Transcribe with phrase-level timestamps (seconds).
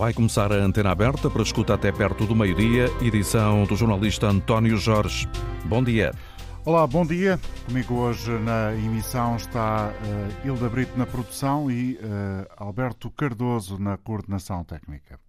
[0.00, 4.78] Vai começar a antena aberta para escuta até perto do meio-dia, edição do jornalista António
[4.78, 5.28] Jorge.
[5.66, 6.10] Bom dia.
[6.64, 7.38] Olá, bom dia.
[7.66, 13.98] Comigo hoje na emissão está uh, Hilda Brito na produção e uh, Alberto Cardoso na
[13.98, 15.20] coordenação técnica.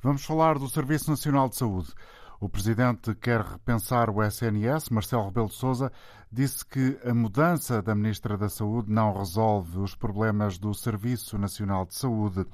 [0.00, 1.92] Vamos falar do Serviço Nacional de Saúde.
[2.38, 4.88] O presidente quer repensar o SNS.
[4.90, 5.90] Marcelo Rebelo de Sousa
[6.32, 11.84] disse que a mudança da ministra da Saúde não resolve os problemas do Serviço Nacional
[11.84, 12.46] de Saúde.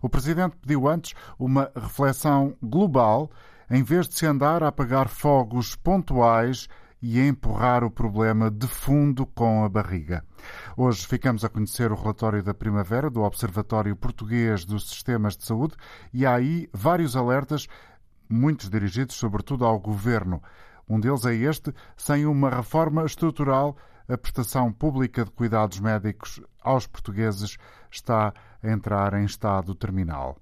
[0.00, 3.30] O presidente pediu antes uma reflexão global,
[3.70, 6.66] em vez de se andar a apagar fogos pontuais
[7.02, 10.24] e a empurrar o problema de fundo com a barriga.
[10.74, 15.74] Hoje ficamos a conhecer o relatório da primavera do Observatório Português dos Sistemas de Saúde
[16.10, 17.68] e há aí vários alertas
[18.28, 20.42] muitos dirigidos sobretudo ao governo.
[20.88, 23.76] Um deles é este: sem uma reforma estrutural,
[24.08, 27.56] a prestação pública de cuidados médicos aos portugueses
[27.90, 28.32] está
[28.62, 30.36] a entrar em estado terminal.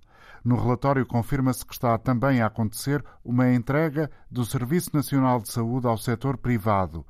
[0.45, 5.87] No relatório confirma-se que está também a acontecer uma entrega do Serviço Nacional de Saúde
[5.87, 7.07] ao setor privado.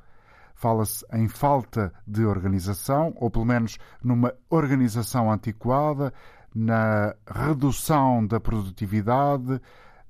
[0.54, 6.14] Fala-se em falta de organização, ou pelo menos numa organização antiquada,
[6.54, 9.60] na redução da produtividade,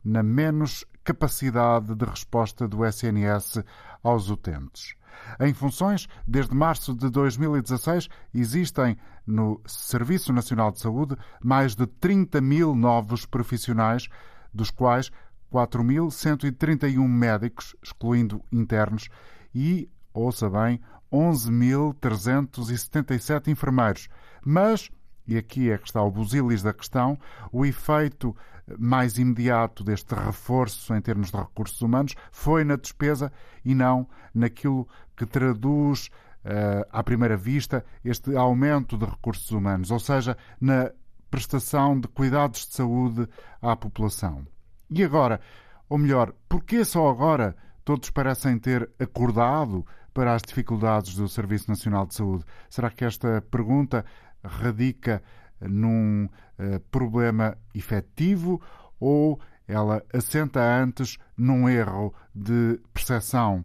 [0.04, 3.62] na menos capacidade de resposta do SNS
[4.02, 4.96] aos utentes.
[5.38, 12.40] Em funções, desde março de 2016, existem no Serviço Nacional de Saúde mais de 30
[12.40, 14.08] mil novos profissionais,
[14.52, 15.10] dos quais
[15.52, 19.10] 4.131 médicos, excluindo internos,
[19.54, 20.80] e, ouça bem,
[21.12, 24.08] 11.377 enfermeiros.
[24.44, 24.90] Mas,
[25.26, 27.16] e aqui é que está o busilis da questão,
[27.52, 28.36] o efeito
[28.78, 33.32] mais imediato deste reforço em termos de recursos humanos foi na despesa
[33.64, 36.10] e não naquilo que traduz,
[36.44, 40.90] uh, à primeira vista, este aumento de recursos humanos, ou seja, na
[41.30, 43.28] prestação de cuidados de saúde
[43.60, 44.46] à população.
[44.90, 45.40] E agora,
[45.88, 52.06] ou melhor, porquê só agora todos parecem ter acordado para as dificuldades do Serviço Nacional
[52.06, 52.44] de Saúde?
[52.70, 54.04] Será que esta pergunta
[54.44, 55.22] radica
[55.60, 58.60] num uh, problema efetivo
[58.98, 63.64] ou ela assenta antes num erro de percepção?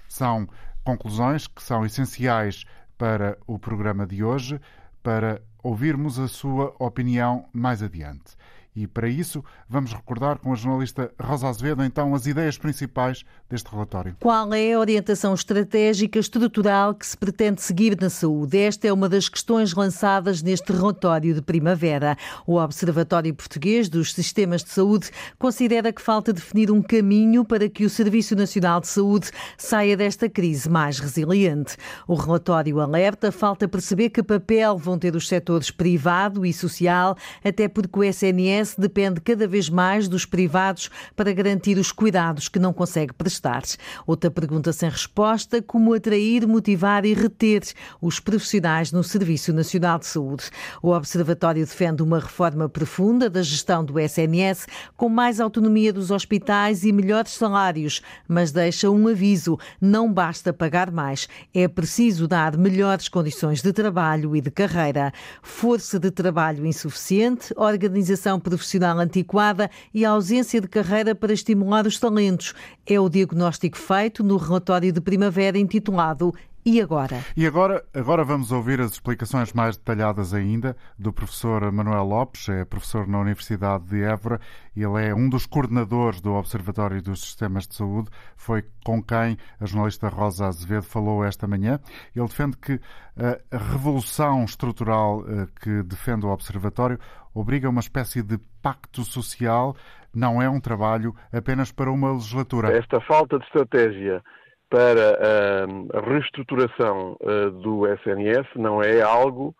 [0.06, 0.46] São
[0.84, 2.66] conclusões que são essenciais
[2.98, 4.60] para o programa de hoje,
[5.02, 8.36] para ouvirmos a sua opinião mais adiante.
[8.80, 13.68] E para isso, vamos recordar com a jornalista Rosa Azevedo então as ideias principais deste
[13.68, 14.16] relatório.
[14.20, 18.56] Qual é a orientação estratégica estrutural que se pretende seguir na saúde?
[18.56, 22.16] Esta é uma das questões lançadas neste relatório de primavera.
[22.46, 25.10] O Observatório Português dos Sistemas de Saúde
[25.40, 30.28] considera que falta definir um caminho para que o Serviço Nacional de Saúde saia desta
[30.28, 31.76] crise mais resiliente.
[32.06, 37.66] O relatório alerta falta perceber que papel vão ter os setores privado e social, até
[37.66, 42.72] porque o SNS depende cada vez mais dos privados para garantir os cuidados que não
[42.72, 43.62] consegue prestar.
[44.06, 47.62] Outra pergunta sem resposta: como atrair, motivar e reter
[48.00, 50.50] os profissionais no Serviço Nacional de Saúde?
[50.82, 54.66] O Observatório defende uma reforma profunda da gestão do SNS,
[54.96, 60.90] com mais autonomia dos hospitais e melhores salários, mas deixa um aviso: não basta pagar
[60.90, 65.12] mais, é preciso dar melhores condições de trabalho e de carreira.
[65.42, 68.57] Força de trabalho insuficiente, organização profissional
[69.02, 72.54] antiquada e a ausência de carreira para estimular os talentos.
[72.86, 76.32] É o diagnóstico feito no relatório de primavera intitulado
[76.64, 77.24] E agora?
[77.34, 82.64] E agora, agora vamos ouvir as explicações mais detalhadas ainda do professor Manuel Lopes, é
[82.64, 84.38] professor na Universidade de Évora
[84.82, 88.08] ele é um dos coordenadores do Observatório dos Sistemas de Saúde.
[88.36, 91.80] Foi com quem a jornalista Rosa Azevedo falou esta manhã.
[92.14, 92.80] Ele defende que
[93.16, 97.00] a revolução estrutural eh, que defende o Observatório
[97.34, 99.76] obriga uma espécie de pacto social,
[100.14, 102.76] não é um trabalho apenas para uma legislatura.
[102.76, 104.22] Esta falta de estratégia
[104.70, 109.54] para a reestruturação eh, do SNS não é algo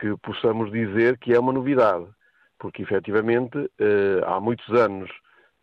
[0.00, 2.06] que possamos dizer que é uma novidade,
[2.58, 5.10] porque efetivamente eh, há muitos anos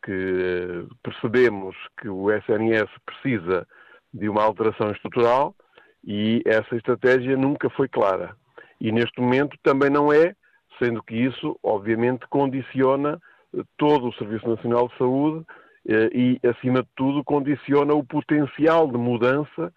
[0.04, 3.68] que percebemos que o SNS precisa
[4.13, 5.56] de uma alteração estrutural
[6.04, 8.36] e essa estratégia nunca foi clara.
[8.80, 10.36] E neste momento também não é,
[10.81, 13.19] sendo que isso, obviamente, condiciona
[13.56, 15.45] eh, todo o Serviço Nacional de Saúde
[15.88, 19.72] eh, e, acima de tudo, condiciona o potencial de mudança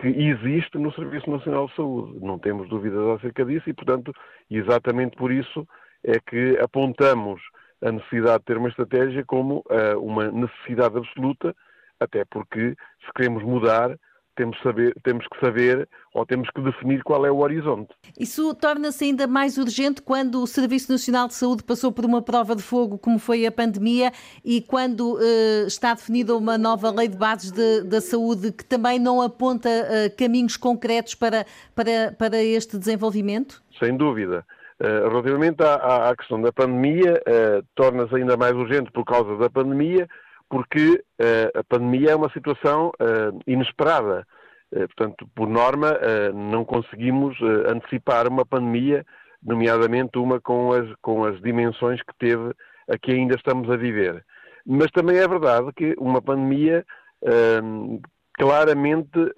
[0.00, 2.18] que existe no Serviço Nacional de Saúde.
[2.20, 4.12] Não temos dúvidas acerca disso e, portanto,
[4.50, 5.66] exatamente por isso
[6.04, 7.40] é que apontamos
[7.82, 11.54] a necessidade de ter uma estratégia como uh, uma necessidade absoluta,
[11.98, 13.96] até porque se queremos mudar,
[14.36, 17.92] temos, saber, temos que saber ou temos que definir qual é o horizonte.
[18.18, 22.54] Isso torna-se ainda mais urgente quando o Serviço Nacional de Saúde passou por uma prova
[22.54, 24.12] de fogo, como foi a pandemia,
[24.44, 28.98] e quando uh, está definida uma nova lei de bases de, da saúde que também
[28.98, 31.44] não aponta uh, caminhos concretos para,
[31.74, 33.62] para, para este desenvolvimento?
[33.78, 34.44] Sem dúvida.
[34.78, 37.22] Uh, relativamente à, à, questão da pandemia,
[37.74, 40.06] torna-se ainda mais urgente por causa da pandemia,
[40.48, 44.26] porque uh, a pandemia é uma situação uh, inesperada.
[44.72, 45.98] Uh, portanto, por norma,
[46.34, 47.36] não conseguimos
[47.68, 49.04] antecipar uma pandemia,
[49.42, 52.52] nomeadamente uma com as, com as dimensões que teve
[52.88, 54.24] a que ainda estamos a viver.
[54.66, 56.84] Mas também é verdade que uma pandemia
[58.34, 59.32] claramente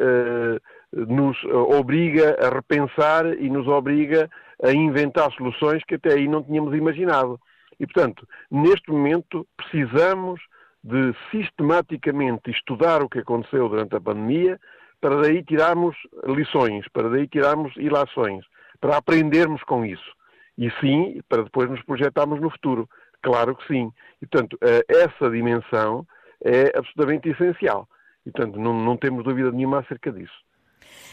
[0.92, 4.30] nos obriga a repensar e nos obriga
[4.62, 7.38] a inventar soluções que até aí não tínhamos imaginado.
[7.78, 10.40] E, portanto, neste momento precisamos
[10.82, 14.58] de sistematicamente estudar o que aconteceu durante a pandemia,
[15.00, 15.96] para daí tirarmos
[16.26, 18.44] lições, para daí tirarmos ilações,
[18.80, 20.12] para aprendermos com isso.
[20.56, 22.88] E sim, para depois nos projetarmos no futuro.
[23.22, 23.92] Claro que sim.
[24.20, 26.06] E, portanto, eh, essa dimensão
[26.44, 27.88] é absolutamente essencial.
[28.26, 30.34] E, portanto, não, não temos dúvida nenhuma acerca disso.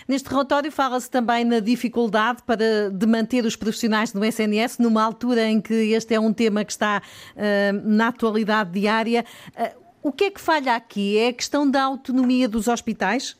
[0.07, 5.47] Neste relatório fala-se também na dificuldade para, de manter os profissionais no SNS, numa altura
[5.47, 9.25] em que este é um tema que está uh, na atualidade diária.
[9.57, 11.17] Uh, o que é que falha aqui?
[11.17, 13.31] É a questão da autonomia dos hospitais?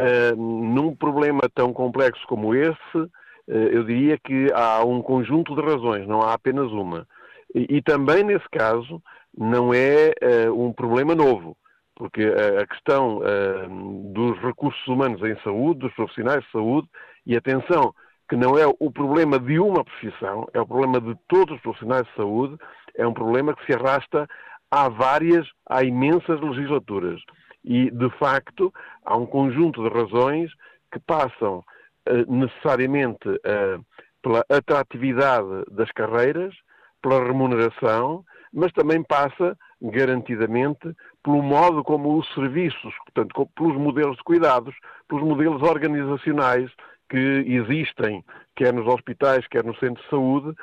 [0.00, 3.10] Uh, num problema tão complexo como esse,
[3.46, 7.06] eu diria que há um conjunto de razões, não há apenas uma.
[7.54, 9.02] E, e também, nesse caso,
[9.34, 10.12] não é
[10.54, 11.56] um problema novo
[11.98, 16.88] porque a, questão uh, dos recursos humanos em saúde, dos profissionais de saúde,
[17.26, 17.92] e atenção,
[18.28, 22.06] que não é o problema de uma profissão, é o problema de todos os profissionais
[22.06, 22.56] de saúde,
[22.94, 24.28] é um problema que se arrasta
[24.70, 27.20] há várias, há imensas legislaturas.
[27.64, 28.72] E, de facto,
[29.04, 30.52] há um conjunto de razões
[30.92, 33.84] que passam uh, necessariamente uh,
[34.22, 36.54] pela atratividade das carreiras,
[37.02, 44.24] pela remuneração, mas também passa garantidamente pelo modo como os serviços, portanto, pelos modelos de
[44.24, 44.74] cuidados,
[45.08, 46.70] pelos modelos organizacionais
[47.08, 50.54] que existem, quer nos hospitais, quer no centro de saúde,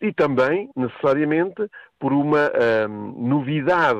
[0.00, 1.68] e também, necessariamente,
[2.00, 2.50] por uma
[2.88, 3.98] hum, novidade,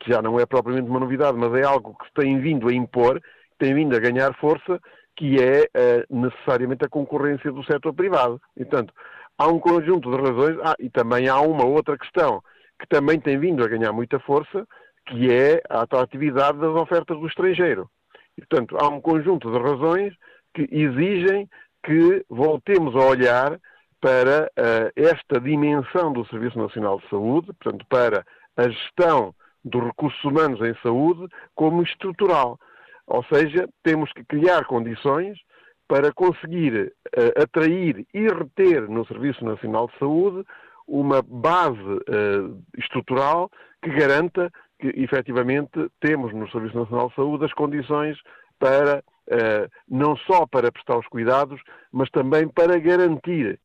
[0.00, 2.72] que já não é propriamente uma novidade, mas é algo que se tem vindo a
[2.72, 3.20] impor,
[3.58, 4.80] tem vindo a ganhar força,
[5.16, 8.40] que é uh, necessariamente a concorrência do setor privado.
[8.56, 8.92] Portanto,
[9.38, 12.42] há um conjunto de razões, ah, e também há uma outra questão
[12.80, 14.66] que também tem vindo a ganhar muita força,
[15.06, 17.88] que é a atratividade das ofertas do estrangeiro.
[18.36, 20.14] E, portanto, há um conjunto de razões
[20.54, 21.48] que exigem
[21.84, 23.60] que voltemos a olhar
[24.00, 28.24] para uh, esta dimensão do Serviço Nacional de Saúde, portanto, para
[28.56, 32.58] a gestão dos recursos humanos em saúde como estrutural.
[33.06, 35.38] Ou seja, temos que criar condições
[35.86, 40.46] para conseguir uh, atrair e reter no Serviço Nacional de Saúde
[40.90, 43.48] uma base uh, estrutural
[43.80, 48.18] que garanta que, efetivamente, temos no Serviço Nacional de Saúde as condições
[48.58, 51.60] para, uh, não só para prestar os cuidados,
[51.92, 53.60] mas também para garantir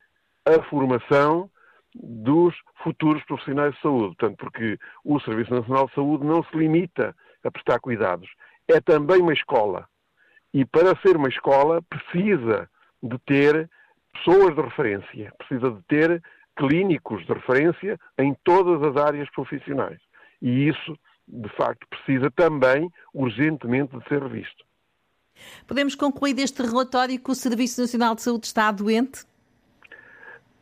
[0.46, 1.50] a formação
[1.94, 2.54] dos
[2.84, 4.14] futuros profissionais de saúde.
[4.16, 8.28] Portanto, porque o Serviço Nacional de Saúde não se limita a prestar cuidados,
[8.68, 9.88] é também uma escola.
[10.54, 12.70] E para ser uma escola precisa
[13.02, 13.68] de ter
[14.12, 16.22] pessoas de referência, precisa de ter
[16.56, 19.98] clínicos de referência em todas as áreas profissionais.
[20.40, 20.96] E isso,
[21.26, 24.64] de facto, precisa também urgentemente de ser revisto.
[25.66, 29.24] Podemos concluir deste relatório que o Serviço Nacional de Saúde está doente?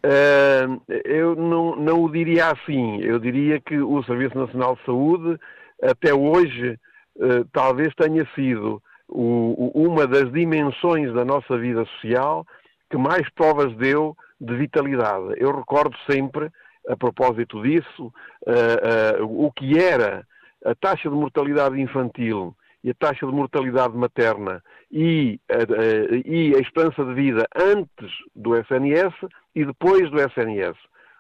[0.05, 3.01] Uh, eu não, não o diria assim.
[3.01, 5.41] Eu diria que o Serviço Nacional de Saúde,
[5.83, 6.79] até hoje,
[7.17, 12.47] uh, talvez tenha sido o, o, uma das dimensões da nossa vida social
[12.91, 15.35] que mais provas deu de vitalidade.
[15.37, 16.51] Eu recordo sempre,
[16.89, 18.13] a propósito disso,
[18.47, 20.27] uh, o que era
[20.65, 26.59] a taxa de mortalidade infantil e a taxa de mortalidade materna e a, e a
[26.59, 29.15] esperança de vida antes do SNS
[29.55, 30.77] e depois do SNS.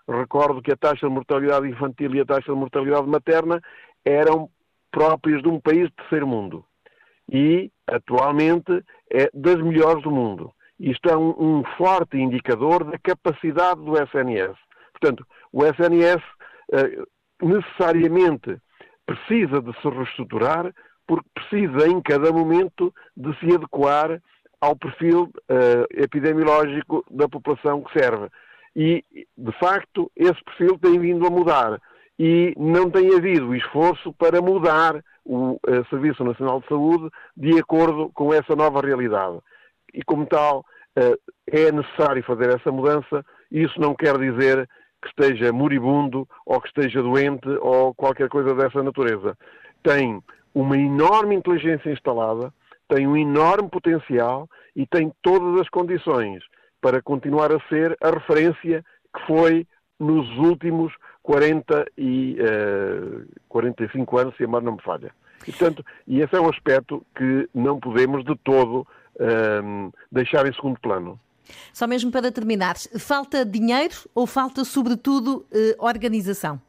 [0.06, 3.60] Recordo que a taxa de mortalidade infantil e a taxa de mortalidade materna
[4.04, 4.50] eram
[4.90, 6.64] próprias de um país de terceiro mundo.
[7.32, 10.52] E, atualmente, é das melhores do mundo.
[10.78, 14.56] Isto é um, um forte indicador da capacidade do SNS.
[14.92, 16.22] Portanto, o SNS
[16.72, 17.02] eh,
[17.42, 18.58] necessariamente
[19.06, 20.72] precisa de se reestruturar
[21.06, 24.20] porque precisa em cada momento de se adequar
[24.60, 28.28] ao perfil uh, epidemiológico da população que serve.
[28.74, 29.04] E,
[29.36, 31.78] de facto, esse perfil tem vindo a mudar
[32.18, 38.10] e não tem havido esforço para mudar o uh, Serviço Nacional de Saúde de acordo
[38.14, 39.38] com essa nova realidade.
[39.94, 40.64] E, como tal,
[40.98, 43.24] uh, é necessário fazer essa mudança.
[43.50, 44.68] Isso não quer dizer
[45.00, 49.36] que esteja moribundo ou que esteja doente ou qualquer coisa dessa natureza.
[49.82, 50.22] Tem
[50.54, 52.52] uma enorme inteligência instalada,
[52.88, 56.42] tem um enorme potencial e tem todas as condições
[56.80, 58.84] para continuar a ser a referência
[59.14, 59.66] que foi
[59.98, 65.12] nos últimos 40 e uh, 45 anos, se a memória não me falha.
[65.46, 68.86] E, portanto, e esse é um aspecto que não podemos de todo
[69.16, 71.18] uh, deixar em segundo plano.
[71.72, 76.60] Só mesmo para terminar, falta dinheiro ou falta, sobretudo, uh, organização?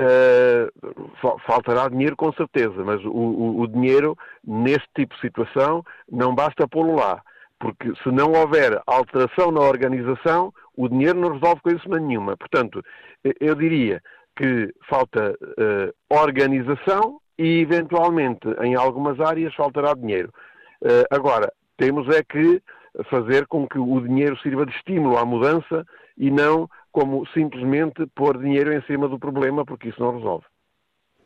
[0.00, 6.32] Uh, faltará dinheiro com certeza, mas o, o, o, dinheiro neste tipo de situação não
[6.36, 7.20] basta pô-lo lá,
[7.58, 12.36] porque se não houver alteração na organização, o dinheiro não resolve coisa nenhuma.
[12.36, 12.80] Portanto,
[13.40, 14.00] eu diria
[14.36, 20.32] que falta uh, organização e, eventualmente, em algumas áreas faltará dinheiro.
[20.82, 22.62] Uh, agora, temos é que
[23.10, 28.38] fazer com que o dinheiro sirva de estímulo à mudança e não como simplesmente pôr
[28.38, 30.44] dinheiro em cima do problema, porque isso não resolve.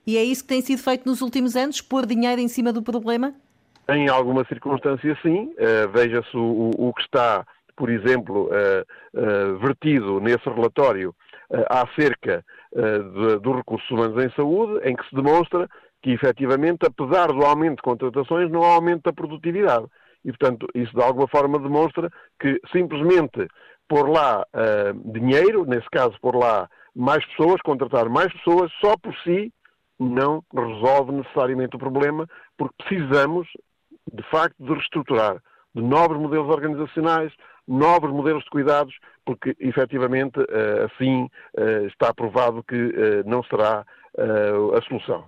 [0.07, 2.83] E é isso que tem sido feito nos últimos anos, pôr dinheiro em cima do
[2.83, 3.35] problema?
[3.89, 5.55] Em alguma circunstância, sim.
[5.59, 11.15] Uh, Veja-se o, o, que está, por exemplo, uh, uh, vertido nesse relatório
[11.69, 12.43] acerca
[12.75, 15.69] de, dos recursos humanos em saúde, em que se demonstra
[16.03, 19.87] que, efetivamente, apesar do aumento de contratações, não há aumento da produtividade.
[20.25, 23.49] E, portanto, isso de alguma forma demonstra que simplesmente
[23.89, 29.15] pôr lá uh, dinheiro, nesse caso pôr lá mais pessoas, contratar mais pessoas, só por
[29.19, 29.53] si
[29.99, 33.49] não resolve necessariamente o problema, porque precisamos,
[34.13, 35.37] de facto, de reestruturar,
[35.75, 37.33] de novos modelos organizacionais,
[37.67, 38.95] novos modelos de cuidados,
[39.25, 43.85] porque efetivamente uh, assim uh, está provado que não será
[44.19, 45.25] a solução.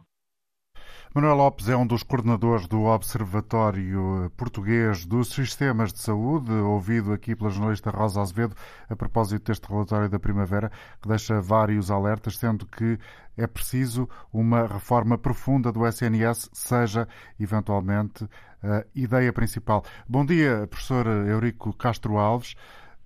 [1.14, 7.36] Manuel Lopes é um dos coordenadores do Observatório Português dos Sistemas de Saúde, ouvido aqui
[7.36, 8.56] pela jornalista Rosa Azevedo
[8.90, 12.98] a propósito deste relatório da primavera, que deixa vários alertas, sendo que
[13.36, 17.06] é preciso uma reforma profunda do SNS, seja
[17.38, 18.28] eventualmente
[18.60, 19.84] a ideia principal.
[20.08, 22.56] Bom dia, professor Eurico Castro Alves.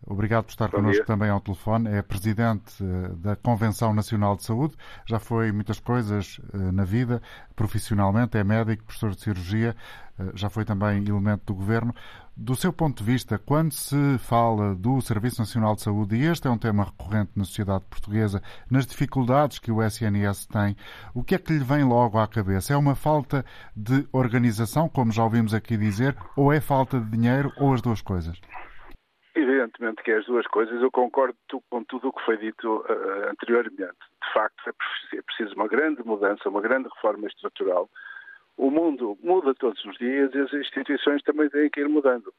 [0.07, 1.05] Obrigado por estar Bom connosco dia.
[1.05, 1.91] também ao telefone.
[1.91, 4.75] É presidente eh, da Convenção Nacional de Saúde.
[5.07, 7.21] Já foi muitas coisas eh, na vida,
[7.55, 8.39] profissionalmente.
[8.39, 9.77] É médico, professor de cirurgia.
[10.19, 11.95] Eh, já foi também elemento do governo.
[12.41, 16.47] Do seu ponto de vista, quando se fala do Serviço Nacional de Saúde, e este
[16.47, 18.41] é um tema recorrente na sociedade portuguesa,
[18.71, 20.77] nas dificuldades que o SNS tem,
[21.13, 22.73] o que é que lhe vem logo à cabeça?
[22.73, 27.53] É uma falta de organização, como já ouvimos aqui dizer, ou é falta de dinheiro,
[27.57, 28.41] ou as duas coisas?
[29.39, 31.39] Evidentemente que é as duas coisas, eu concordo
[31.71, 33.79] com tudo o que foi dito uh, anteriormente.
[33.81, 34.69] De facto,
[35.15, 37.89] é preciso uma grande mudança, uma grande reforma estrutural.
[38.57, 42.35] O mundo muda todos os dias e as instituições também têm que ir mudando.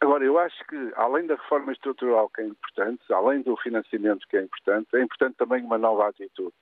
[0.00, 4.36] Agora, eu acho que, além da reforma estrutural que é importante, além do financiamento que
[4.36, 6.52] é importante, é importante também uma nova atitude.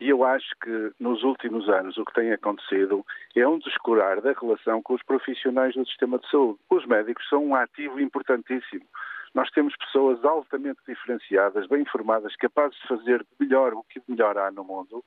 [0.00, 3.04] E eu acho que nos últimos anos o que tem acontecido
[3.36, 6.58] é um descurar da relação com os profissionais do sistema de saúde.
[6.70, 8.84] Os médicos são um ativo importantíssimo.
[9.34, 14.50] Nós temos pessoas altamente diferenciadas, bem informadas, capazes de fazer melhor o que melhor há
[14.50, 15.02] no mundo.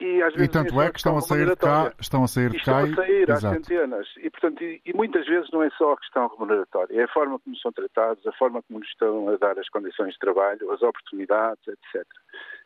[0.00, 2.50] E, às vezes, e tanto é que estão a sair de cá, estão a sair
[2.50, 4.06] de cá estão a sair às centenas.
[4.18, 7.36] E, portanto, e, e, muitas vezes não é só a questão remuneratória, é a forma
[7.40, 10.82] como são tratados, a forma como nos estão a dar as condições de trabalho, as
[10.82, 12.06] oportunidades, etc.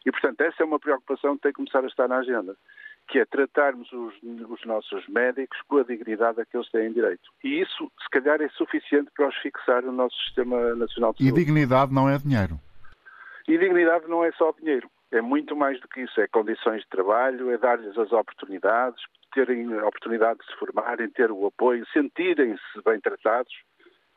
[0.05, 2.55] E, portanto, essa é uma preocupação que tem que começar a estar na agenda.
[3.09, 7.31] que é tratarmos os, os, nossos médicos com a dignidade a que eles têm direito.
[7.43, 11.41] E isso, se calhar, é suficiente para os fixar no nosso Sistema Nacional de Saúde.
[11.41, 12.61] E dignidade não é dinheiro?
[13.49, 14.89] E dignidade não é só dinheiro.
[15.13, 16.21] É muito mais do que isso.
[16.21, 19.03] É condições de trabalho, é dar-lhes as oportunidades,
[19.33, 23.53] terem a oportunidade de se formarem, ter o apoio, sentirem-se bem tratados.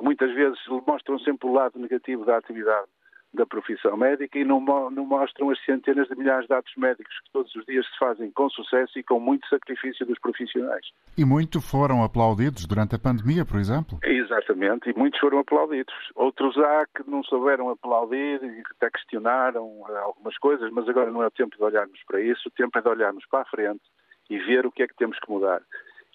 [0.01, 2.87] Muitas vezes mostram sempre o lado negativo da atividade
[3.35, 7.31] da profissão médica e não, não, mostram as centenas de milhares de atos médicos que
[7.31, 10.85] todos os dias se fazem com sucesso e com muito sacrifício dos profissionais.
[11.17, 13.99] E muito foram aplaudidos durante a pandemia, por exemplo?
[14.03, 15.93] Exatamente, e muitos foram aplaudidos.
[16.15, 21.21] Outros há que não souberam aplaudir e até questionaram eh, algumas coisas, mas agora não
[21.21, 23.83] é o tempo de olharmos para isso, o tempo é de olharmos para a frente
[24.29, 25.61] e ver o que é que temos que mudar.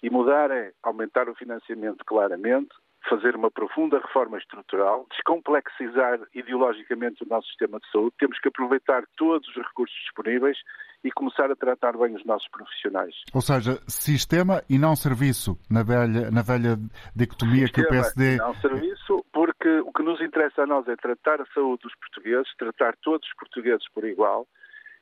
[0.03, 2.69] E mudar é aumentar o financiamento claramente,
[3.09, 9.03] fazer uma profunda reforma estrutural, descomplexizar ideologicamente o nosso sistema de saúde, temos que aproveitar
[9.17, 10.57] todos os recursos disponíveis
[11.03, 13.15] e começar a tratar bem os nossos profissionais.
[13.33, 16.77] Ou seja, sistema e não serviço, na velha, na velha
[17.15, 18.35] dicotomia sistema que o PSD.
[18.35, 21.95] E não serviço, porque o que nos interessa a nós é tratar a saúde dos
[21.95, 24.47] portugueses, tratar todos os portugueses por igual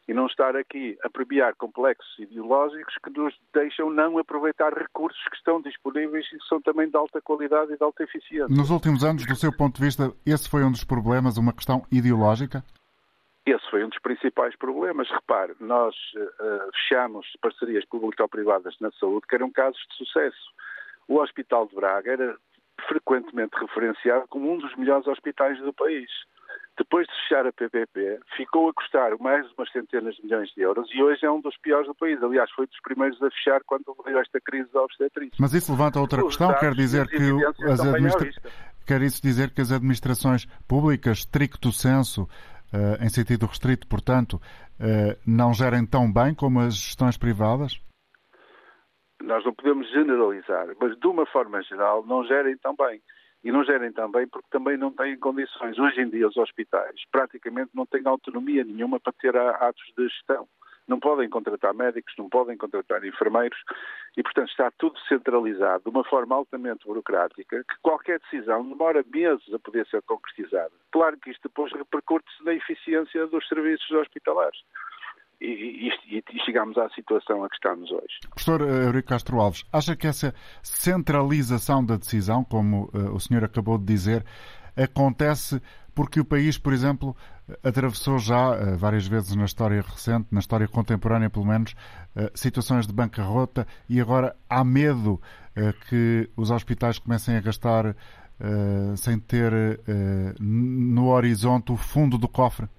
[0.10, 5.36] e não estar aqui a premiar complexos ideológicos que nos deixam não aproveitar recursos que
[5.36, 8.48] estão disponíveis e que são também de alta qualidade e de alta eficiência.
[8.50, 11.86] Nos últimos anos, do seu ponto de vista, esse foi um dos problemas, uma questão
[11.92, 12.64] ideológica?
[13.46, 15.08] Esse foi um dos principais problemas.
[15.12, 20.50] Repare, nós uh, fechamos parcerias público-privadas na saúde que eram casos de sucesso.
[21.08, 22.36] O Hospital de Braga era
[22.88, 26.10] frequentemente referenciado como um dos melhores hospitais do país
[26.80, 30.62] depois de fechar a PPP, ficou a custar mais de umas centenas de milhões de
[30.62, 32.24] euros e hoje é um dos piores do país.
[32.24, 35.36] Aliás, foi dos primeiros a fechar quando veio esta crise da obstetrícia.
[35.40, 37.20] Mas isso levanta outra Os questão, quer dizer que
[37.66, 38.30] as administra...
[38.88, 45.20] quer isso dizer que as administrações públicas, stricto senso, uh, em sentido restrito, portanto, uh,
[45.28, 47.78] não gerem tão bem como as gestões privadas?
[49.22, 53.02] Nós não podemos generalizar, mas de uma forma geral não gerem tão bem
[53.44, 55.78] e não gerem também porque também não têm condições.
[55.78, 60.48] Hoje em dia os hospitais praticamente não têm autonomia nenhuma para ter atos de gestão.
[60.88, 63.60] Não podem contratar médicos, não podem contratar enfermeiros
[64.18, 69.54] e, portanto, está tudo centralizado de uma forma altamente burocrática que qualquer decisão demora meses
[69.54, 70.72] a poder ser concretizada.
[70.92, 74.60] Claro que isto depois repercute-se na eficiência dos serviços hospitalares
[75.42, 78.20] e, e, e, chegamos à situação a que estamos hoje.
[78.30, 83.44] Professor eh, Eurico Castro Alves, acha que essa centralização da decisão, como uh, o senhor
[83.44, 84.26] acabou de dizer,
[84.76, 85.62] acontece
[85.96, 87.16] porque o país, por exemplo,
[87.64, 91.72] atravessou já uh, várias vezes na história recente, na história contemporânea pelo menos,
[92.16, 95.22] uh, situações de bancarrota e agora há medo
[95.90, 97.94] que os hospitais comecem a gastar
[98.96, 99.52] sem ter
[100.40, 102.70] no horizonte o fundo do cofre?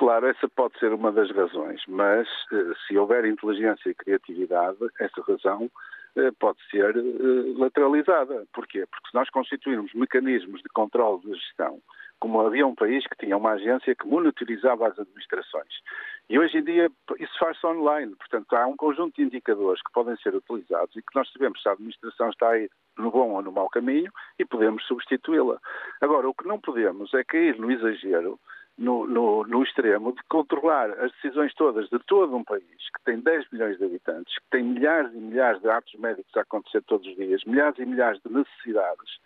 [0.00, 5.20] Claro, essa pode ser uma das razões, mas eh, se houver inteligência e criatividade, essa
[5.20, 5.70] razão
[6.16, 8.46] eh, pode ser eh, lateralizada.
[8.54, 8.86] Porquê?
[8.90, 11.82] Porque se nós constituirmos mecanismos de controle de gestão,
[12.18, 15.82] como havia um país que tinha uma agência que monitorizava as administrações,
[16.30, 20.16] e hoje em dia isso faz-se online, portanto há um conjunto de indicadores que podem
[20.22, 23.42] ser utilizados e que nós sabemos se a administração está a ir no bom ou
[23.42, 25.58] no mau caminho e podemos substituí-la.
[26.00, 28.40] Agora, o que não podemos é cair no exagero
[28.80, 33.20] no, no, no, extremo de controlar as decisões todas de todo um país que tem
[33.20, 37.06] 10 milhões de habitantes, que tem milhares e milhares de atos médicos a acontecer todos
[37.06, 39.18] os dias, milhares e milhares de necessidades,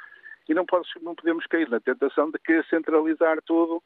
[0.48, 3.80] e não, pode, não podemos cair na tentação de querer centralizar tudo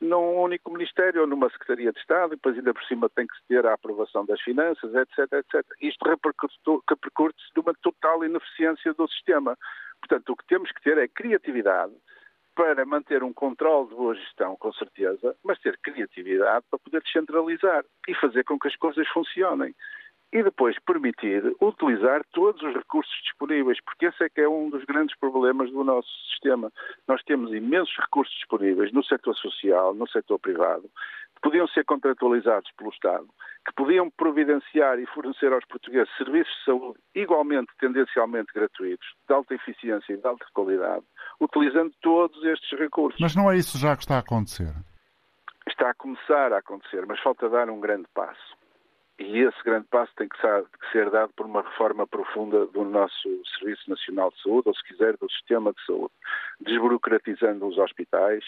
[0.00, 3.36] num único Ministério ou numa Secretaria de Estado, e depois ainda por cima tem que
[3.36, 5.64] se ter a aprovação das finanças, etc, etc.
[5.80, 9.56] Isto repercute-se numa total ineficiência do sistema.
[10.00, 11.94] Portanto, o que temos que ter é criatividade,
[12.54, 17.84] para manter um controle de boa gestão, com certeza, mas ter criatividade para poder descentralizar
[18.08, 19.74] e fazer com que as coisas funcionem.
[20.32, 24.84] E depois permitir utilizar todos os recursos disponíveis, porque esse é que é um dos
[24.84, 26.72] grandes problemas do nosso sistema.
[27.06, 30.90] Nós temos imensos recursos disponíveis no setor social, no setor privado,
[31.36, 33.28] que podiam ser contratualizados pelo Estado,
[33.66, 39.54] que podiam providenciar e fornecer aos portugueses serviços de saúde igualmente, tendencialmente gratuitos, de alta
[39.54, 41.04] eficiência e de alta qualidade,
[41.40, 43.20] utilizando todos estes recursos.
[43.20, 44.72] Mas não é isso já que está a acontecer?
[45.66, 48.54] Está a começar a acontecer, mas falta dar um grande passo.
[49.16, 50.36] E esse grande passo tem que
[50.90, 55.16] ser dado por uma reforma profunda do nosso Serviço Nacional de Saúde, ou se quiser,
[55.16, 56.12] do sistema de saúde,
[56.60, 58.44] desburocratizando os hospitais,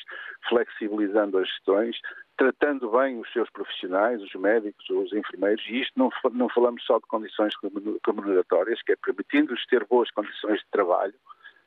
[0.49, 1.97] flexibilizando as gestões,
[2.37, 6.99] tratando bem os seus profissionais, os médicos, os enfermeiros, e isto não, não falamos só
[6.99, 7.55] de condições
[8.05, 11.15] remuneratórias, que é permitindo-lhes ter boas condições de trabalho,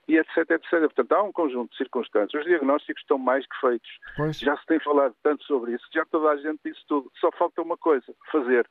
[0.10, 0.72] e etc, etc.
[0.72, 2.42] Portanto, há um conjunto de circunstâncias.
[2.42, 3.90] Os diagnósticos estão mais que feitos.
[4.18, 4.40] Pois.
[4.40, 7.12] Já se tem falado tanto sobre isso, já toda a gente disse tudo.
[7.20, 8.68] Só falta uma coisa, fazer.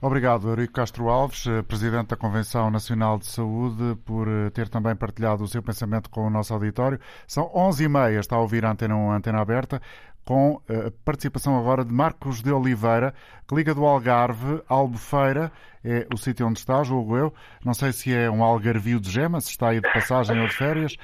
[0.00, 4.96] Obrigado, Eurico Castro Alves, eh, Presidente da Convenção Nacional de Saúde, por eh, ter também
[4.96, 6.98] partilhado o seu pensamento com o nosso auditório.
[7.24, 9.80] São 11h30, está a ouvir a Antena 1, a Antena Aberta,
[10.24, 13.14] com a participação agora de Marcos de Oliveira,
[13.46, 15.52] que liga do Algarve, Albufeira,
[15.84, 17.34] é o sítio onde está, julgo eu.
[17.64, 20.54] Não sei se é um algarvio de gema, se está aí de passagem ou de
[20.54, 20.96] férias.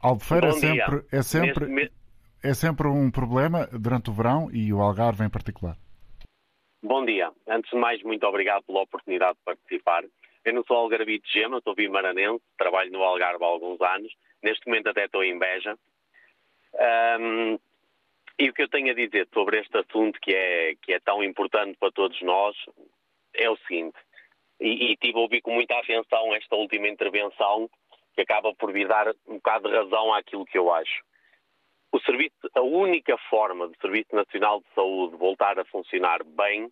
[0.00, 1.92] Albufeira é sempre, é, sempre,
[2.42, 5.76] é sempre um problema durante o verão e o Algarve em particular.
[6.82, 7.32] Bom dia.
[7.48, 10.04] Antes de mais, muito obrigado pela oportunidade de participar.
[10.44, 14.12] Eu não sou algarvio de gema, estou bimaranense, trabalho no Algarve há alguns anos.
[14.42, 15.76] Neste momento até estou em Beja.
[17.18, 17.58] Um,
[18.38, 21.24] e o que eu tenho a dizer sobre este assunto que é, que é tão
[21.24, 22.54] importante para todos nós
[23.32, 23.96] é o seguinte,
[24.60, 27.68] e, e tive a ouvir com muita atenção esta última intervenção,
[28.14, 31.02] que acaba por vir dar um bocado de razão àquilo que eu acho.
[31.92, 36.70] O serviço, a única forma do Serviço Nacional de Saúde voltar a funcionar bem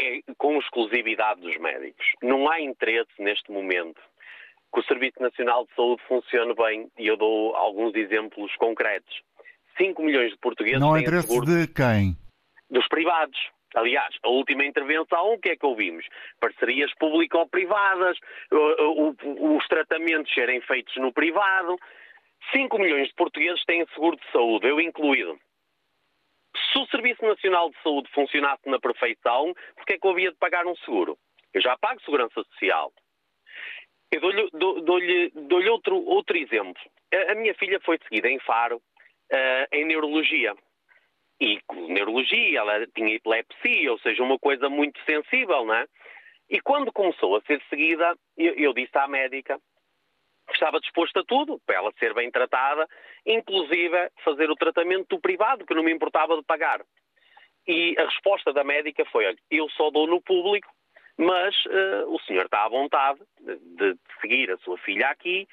[0.00, 2.06] é com exclusividade dos médicos.
[2.22, 4.00] Não há interesse neste momento
[4.72, 9.22] que o Serviço Nacional de Saúde funcione bem e eu dou alguns exemplos concretos.
[9.76, 12.16] 5 milhões de portugueses Não há interesse seguro de quem?
[12.70, 13.38] Dos privados.
[13.74, 16.04] Aliás, a última intervenção, o que é que ouvimos?
[16.40, 18.18] Parcerias público-privadas,
[18.50, 21.78] os tratamentos serem feitos no privado.
[22.52, 25.38] 5 milhões de portugueses têm seguro de saúde, eu incluído.
[26.72, 30.36] Se o Serviço Nacional de Saúde funcionasse na perfeição, porquê é que eu havia de
[30.36, 31.18] pagar um seguro?
[31.52, 32.92] Eu já pago segurança social.
[34.10, 36.82] Eu dou-lhe dou dou outro, outro exemplo.
[37.14, 40.54] A, a, minha filha foi seguida em Faro uh, em neurologia.
[41.40, 45.86] E neurologia, ela tinha epilepsia, ou seja, uma coisa muito sensível, não é?
[46.50, 49.58] E quando começou a ser seguida, eu, eu disse à médica
[50.54, 52.86] estava disposto a tudo, para ela ser bem tratada,
[53.26, 56.80] inclusive fazer o tratamento do privado, que não me importava de pagar.
[57.66, 60.68] E a resposta da médica foi: olha, eu só dou no público,
[61.16, 65.46] mas uh, o senhor está à vontade de, de seguir a sua filha aqui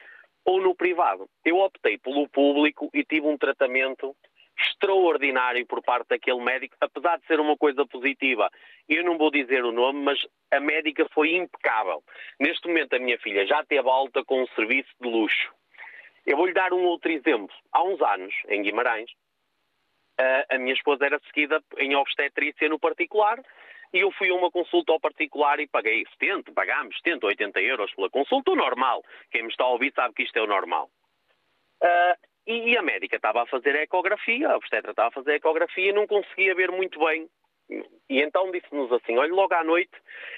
[0.45, 1.29] ou no privado.
[1.43, 4.15] Eu optei pelo público e tive um tratamento
[4.59, 8.49] extraordinário por parte daquele médico, apesar de ser uma coisa positiva.
[8.89, 10.19] Eu não vou dizer o nome, mas
[10.51, 12.03] a médica foi impecável.
[12.39, 15.53] Neste momento, a minha filha já teve alta com um serviço de luxo.
[16.25, 17.55] Eu vou-lhe dar um outro exemplo.
[17.71, 19.09] Há uns anos, em Guimarães,
[20.49, 23.39] a minha esposa era seguida em obstetrícia no particular
[23.93, 27.93] e eu fui a uma consulta ao particular e paguei 70, pagámos 70, 80 euros
[27.93, 29.03] pela consulta, o normal.
[29.31, 30.89] Quem me está a ouvir sabe que isto é o normal.
[31.81, 35.35] Uh, e a médica estava a fazer a ecografia, a obstetra estava a fazer a
[35.35, 37.27] ecografia e não conseguia ver muito bem.
[38.09, 39.91] E então disse-nos assim: olha, logo à noite,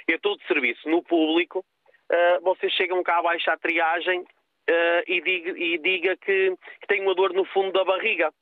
[0.07, 5.21] eu estou de serviço no público, uh, vocês chegam cá abaixo à triagem uh, e,
[5.21, 8.33] diga, e diga que, que tem uma dor no fundo da barriga.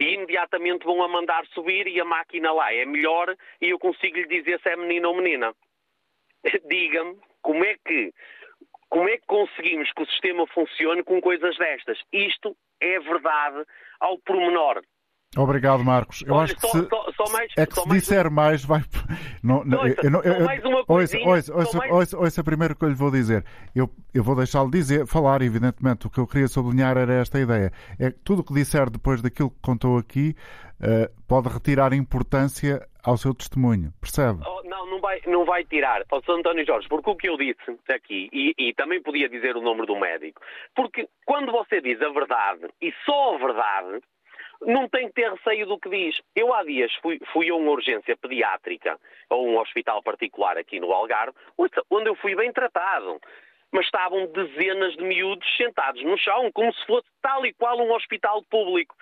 [0.00, 4.16] E imediatamente vão a mandar subir e a máquina lá é melhor e eu consigo
[4.16, 5.54] lhe dizer se é menino ou menina.
[6.68, 8.12] Diga-me como é que
[8.88, 11.98] como é que conseguimos que o sistema funcione com coisas destas?
[12.12, 13.64] Isto é verdade
[14.00, 14.82] ao pormenor.
[15.36, 16.22] Obrigado, Marcos.
[16.26, 18.82] Eu Olha, acho que só, se, só, só mais, é que se disser mais, vai.
[19.42, 21.92] Não, não, ouça, eu, não, eu, mais uma coisinha, ouça, ouça, mais...
[21.92, 23.44] ouça, ouça primeiro o que eu lhe vou dizer.
[23.74, 26.06] Eu, eu vou deixá-lo dizer, falar, evidentemente.
[26.06, 27.70] O que eu queria sublinhar era esta ideia.
[27.98, 30.34] É que tudo o que disser depois daquilo que contou aqui
[30.80, 33.92] uh, pode retirar importância ao seu testemunho.
[34.00, 34.40] Percebe?
[34.44, 36.02] Oh, não, não vai, não vai tirar.
[36.10, 39.56] Ó, oh, António Jorge, porque o que eu disse aqui, e, e também podia dizer
[39.56, 40.42] o nome do médico,
[40.74, 44.00] porque quando você diz a verdade e só a verdade
[44.62, 46.20] não tem que ter receio do que diz.
[46.34, 48.98] Eu há dias fui, fui a uma urgência pediátrica,
[49.30, 51.36] ou um hospital particular aqui no Algarve,
[51.90, 53.20] onde eu fui bem tratado.
[53.70, 57.92] Mas estavam dezenas de miúdos sentados no chão, como se fosse tal e qual um
[57.92, 58.94] hospital público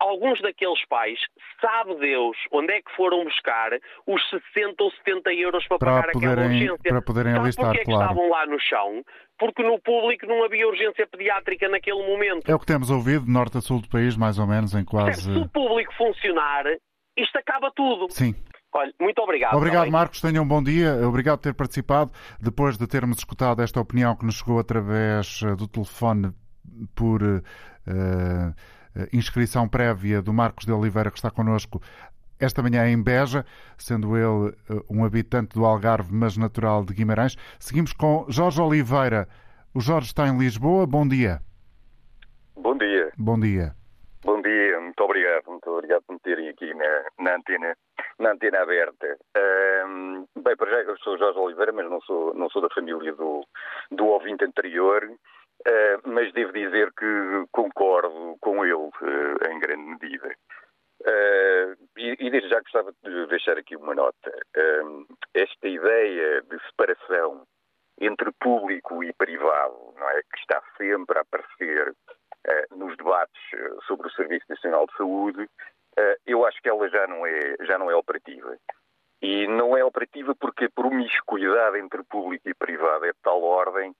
[0.00, 1.18] alguns daqueles pais,
[1.60, 3.72] sabe Deus onde é que foram buscar
[4.06, 6.90] os 60 ou 70 euros para, para pagar poderem, aquela urgência.
[6.90, 8.02] Para poderem sabe alistar, porquê é que claro.
[8.02, 9.02] estavam lá no chão?
[9.38, 12.50] Porque no público não havia urgência pediátrica naquele momento.
[12.50, 14.84] É o que temos ouvido de norte a sul do país, mais ou menos, em
[14.84, 15.22] quase.
[15.22, 16.64] Se o público funcionar,
[17.16, 18.06] isto acaba tudo.
[18.10, 18.34] Sim.
[18.72, 19.56] Olha, muito obrigado.
[19.56, 19.92] Obrigado, também.
[19.92, 20.20] Marcos.
[20.20, 21.06] Tenham um bom dia.
[21.06, 22.10] Obrigado por ter participado.
[22.40, 26.32] Depois de termos escutado esta opinião que nos chegou através eh, do telefone
[26.94, 27.22] por.
[27.22, 28.52] Uh,
[29.12, 31.80] inscrição prévia do Marcos de Oliveira, que está connosco
[32.38, 33.44] esta manhã em Beja,
[33.78, 34.54] sendo ele
[34.90, 37.36] um habitante do Algarve, mas natural de Guimarães.
[37.58, 39.26] Seguimos com Jorge Oliveira.
[39.74, 40.86] O Jorge está em Lisboa.
[40.86, 41.40] Bom dia.
[42.54, 43.10] Bom dia.
[43.16, 43.74] Bom dia.
[44.26, 45.44] Bom dia, muito obrigado.
[45.46, 47.76] Muito obrigado por me terem aqui na, na antena,
[48.18, 49.16] na antena aberta.
[49.86, 53.14] Um, bem, para já eu sou Jorge Oliveira, mas não sou, não sou da família
[53.14, 53.46] do,
[53.92, 55.08] do ouvinte anterior.
[55.66, 60.32] Uh, mas devo dizer que concordo com ele uh, em grande medida.
[61.00, 64.32] Uh, e, e desde já gostava de deixar aqui uma nota.
[65.34, 67.42] Esta ideia de separação
[68.00, 71.92] entre público e privado, não é, que está sempre a aparecer
[72.70, 73.40] nos debates
[73.88, 75.48] sobre o Serviço Nacional de Saúde,
[76.26, 78.56] eu acho que ela já não é já não é operativa.
[79.20, 83.94] E não é operativa porque a promiscuidade entre público e privado é de tal ordem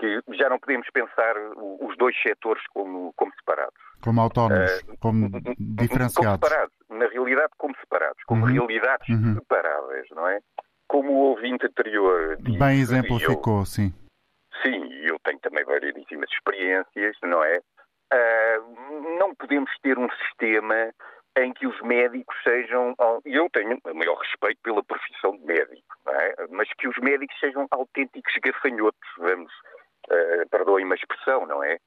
[0.00, 3.74] que já não podemos pensar os dois setores como, como separados.
[4.02, 6.40] Como autónomos, uh, como diferenciados.
[6.40, 6.74] Como separados.
[6.88, 8.22] Na realidade, como separados.
[8.24, 8.52] Como uhum.
[8.52, 9.34] realidades uhum.
[9.34, 10.40] separadas, não é?
[10.88, 13.92] Como o ouvinte anterior disse, Bem exemplificou, eu, sim.
[14.62, 17.60] Sim, eu tenho também variedíssimas experiências, não é?
[18.12, 20.92] Uh, não podemos ter um sistema
[21.38, 22.94] em que os médicos sejam.
[23.24, 26.46] Eu tenho o maior respeito pela profissão de médico, é?
[26.50, 29.52] mas que os médicos sejam autênticos gafanhotos, vamos,
[30.10, 31.78] uh, perdoem-me a expressão, não é?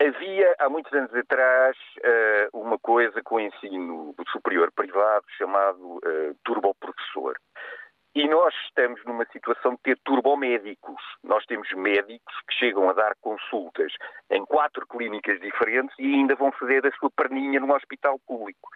[0.00, 6.36] Havia, há muitos anos atrás, uh, uma coisa com o ensino superior privado chamado uh,
[6.44, 7.34] turboprofessor.
[8.14, 11.02] E nós estamos numa situação de ter turbomédicos.
[11.22, 13.92] Nós temos médicos que chegam a dar consultas
[14.30, 18.68] em quatro clínicas diferentes e ainda vão fazer a sua perninha num hospital público.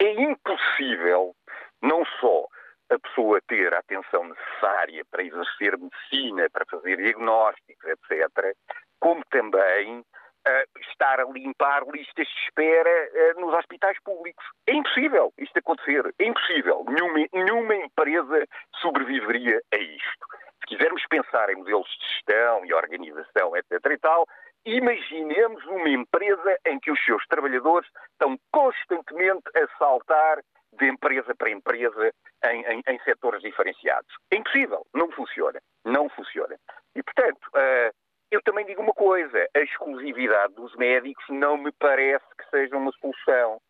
[0.00, 1.34] É impossível
[1.82, 2.46] não só
[2.90, 8.56] a pessoa ter a atenção necessária para exercer medicina, para fazer diagnósticos, etc.,
[9.00, 14.44] como também uh, estar a limpar listas de espera uh, nos hospitais públicos.
[14.66, 16.14] É impossível isto acontecer.
[16.18, 16.84] É impossível.
[16.88, 18.46] Nenhuma, nenhuma empresa
[18.80, 20.26] sobreviveria a isto.
[20.60, 23.72] Se quisermos pensar em modelos de gestão e organização, etc.
[23.90, 24.26] e tal,
[24.64, 30.40] imaginemos uma empresa em que os seus trabalhadores estão constantemente a saltar
[30.72, 32.12] de empresa para empresa
[32.44, 34.12] em, em, em setores diferenciados.
[34.30, 34.86] É impossível.
[34.94, 35.60] Não funciona.
[35.84, 36.58] Não funciona.
[36.94, 37.94] E, portanto, uh,
[38.30, 42.92] eu também digo uma coisa: a exclusividade dos médicos não me parece que seja uma
[42.92, 43.60] solução,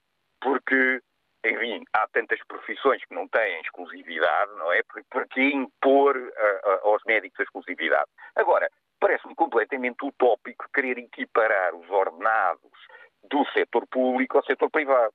[0.41, 1.01] porque,
[1.45, 4.83] enfim, há tantas profissões que não têm exclusividade, não é?
[5.11, 8.11] Por que impor a, a, aos médicos a exclusividade?
[8.35, 8.69] Agora,
[9.01, 12.73] parece-me completamente utópico querer equiparar os ordenados
[13.31, 15.13] do setor público ao setor privado.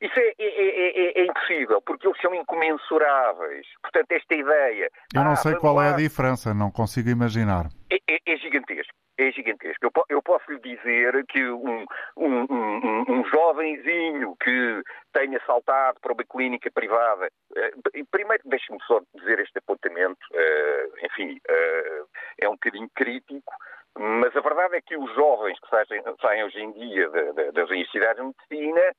[0.00, 3.66] Isso é, é, é, é, impossível, porque eles são incomensuráveis.
[3.82, 4.90] Portanto, esta ideia.
[5.14, 7.66] Eu não ah, sei qual lá, é a diferença, não consigo imaginar.
[7.90, 8.92] É, gigantesco.
[9.18, 9.86] É gigantesco.
[9.86, 11.86] Eu, eu, posso lhe dizer que um,
[12.18, 14.82] um, um, um, jovenzinho que
[15.14, 17.28] tenha saltado para uma clínica privada.
[17.52, 22.06] Uh, primeiro, deixe-me só dizer este apontamento, uh, enfim, uh,
[22.38, 23.54] é um bocadinho crítico,
[23.98, 27.08] mas a verdade é que os jovens que saem, saem hoje em dia
[27.52, 28.92] das universidades de medicina eh,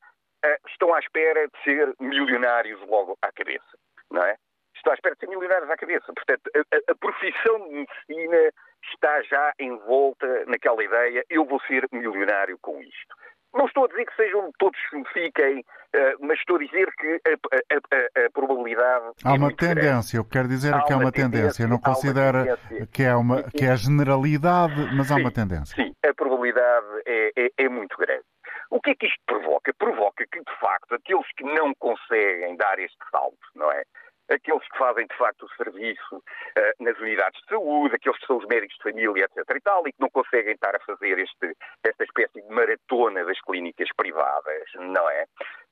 [0.67, 3.77] estão à espera de ser milionários logo à cabeça,
[4.11, 4.35] não é?
[4.75, 6.13] Estão à espera de ser milionários à cabeça.
[6.13, 8.51] Portanto, a, a profissão de medicina
[8.93, 13.15] está já envolta naquela ideia, eu vou ser milionário com isto.
[13.53, 14.77] Não estou a dizer que sejam todos
[15.13, 19.05] fiquem, eh, mas estou a dizer que a, a, a, probabilidade.
[19.23, 20.15] Há é uma tendência, grande.
[20.17, 21.65] eu quero dizer há que há uma tendência.
[21.65, 21.67] tendência.
[21.67, 22.45] Não considero
[22.91, 25.75] que é, uma, que é a generalidade, mas sim, há uma tendência.
[25.75, 28.23] Sim, a probabilidade é, é, é muito grande.
[28.69, 29.73] O que é que isto provoca?
[29.73, 33.83] Provoca que, de facto, aqueles que não conseguem dar este salto, não é?
[34.29, 38.37] Aqueles que fazem, de facto, o serviço uh, nas unidades de saúde, aqueles que são
[38.37, 39.55] os médicos de família, etc.
[39.55, 43.39] e tal, e que não conseguem estar a fazer este, esta espécie de maratona das
[43.39, 45.25] clínicas privadas, não é?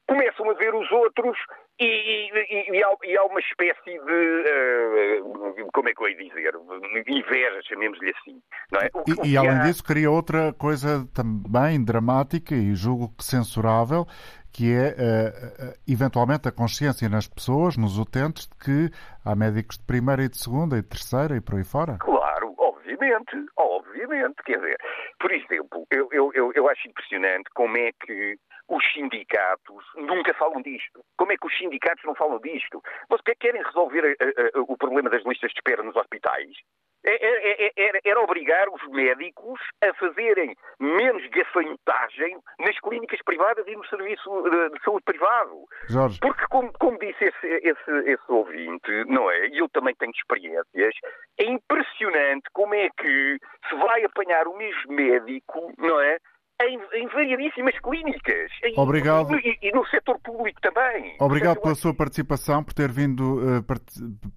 [0.07, 1.37] Começam a ver os outros
[1.79, 6.17] e, e, e, há, e há, uma espécie de, uh, como é que eu ia
[6.17, 6.53] dizer,
[7.07, 8.41] inveja, chamemos-lhe assim.
[8.81, 8.89] É?
[8.93, 9.63] O, e, além há...
[9.63, 14.05] disso, cria outra coisa também dramática e julgo que censurável,
[14.53, 19.85] que é uh, eventualmente a consciência nas pessoas, nos utentes, de que há médicos de
[19.85, 21.97] primeira e de segunda e de terceira e por aí fora.
[21.99, 24.35] Claro, obviamente, obviamente.
[24.45, 24.77] Quer dizer,
[25.19, 28.37] por exemplo, eu, eu, eu, eu acho impressionante como é que
[28.67, 31.03] os sindicatos nunca falam disto.
[31.17, 32.81] Como é que os sindicatos não falam disto?
[33.09, 36.55] Vocês querem resolver a, a, a, o problema das listas de espera nos hospitais?
[37.07, 43.63] É, é, é, era, era, obrigar os médicos a fazerem menos gafanhotagem nas clínicas privadas
[43.67, 45.65] e no serviço de, de saúde privado.
[45.87, 46.19] Jorge.
[46.19, 49.49] Porque, como, como disse esse, esse, esse, ouvinte, não é?
[49.49, 50.95] E eu também tenho experiências,
[51.37, 53.37] é impressionante como é que
[53.69, 56.17] se vai apanhar o mesmo médico, não é?
[56.61, 58.51] Em, em variadíssimas clínicas.
[58.77, 59.37] Obrigado.
[59.39, 61.15] E, e, no setor público também.
[61.19, 63.65] Obrigado pela sua participação, por ter vindo uh,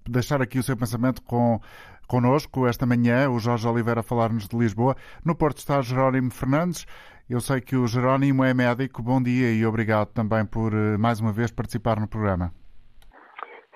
[0.07, 1.59] deixar aqui o seu pensamento com
[2.07, 4.95] connosco esta manhã, o Jorge Oliveira a falar-nos de Lisboa.
[5.23, 6.85] No Porto está Jerónimo Fernandes.
[7.29, 9.03] Eu sei que o Jerónimo é médico.
[9.03, 12.51] Bom dia e obrigado também por uh, mais uma vez participar no programa.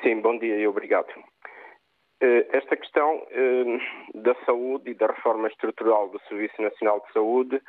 [0.01, 1.07] Sim, bom dia e obrigado.
[2.21, 3.79] Eh, esta questão eh,
[4.15, 7.61] da saúde e da reforma estrutural do Serviço Nacional de Saúde,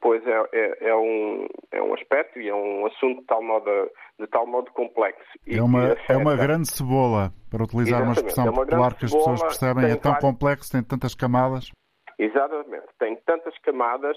[0.00, 3.70] pois é, é, é, um, é um aspecto e é um assunto de tal modo,
[4.18, 5.30] de tal modo complexo.
[5.46, 6.12] É uma, afeta...
[6.12, 9.42] é uma grande cebola, para utilizar Exatamente, uma expressão é uma popular que as pessoas
[9.42, 10.20] percebem, é tão várias...
[10.20, 11.70] complexo, tem tantas camadas.
[12.18, 14.16] Exatamente, tem tantas camadas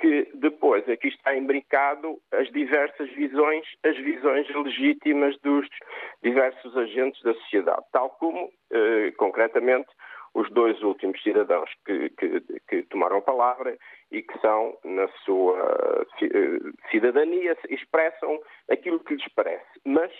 [0.00, 5.68] que depois aqui está imbricado as diversas visões, as visões legítimas dos
[6.22, 9.88] diversos agentes da sociedade, tal como, eh, concretamente,
[10.32, 13.76] os dois últimos cidadãos que, que, que, tomaram a palavra
[14.10, 16.58] e que são, na sua eh,
[16.90, 19.68] cidadania, expressam aquilo que lhes parece.
[19.84, 20.10] Mas,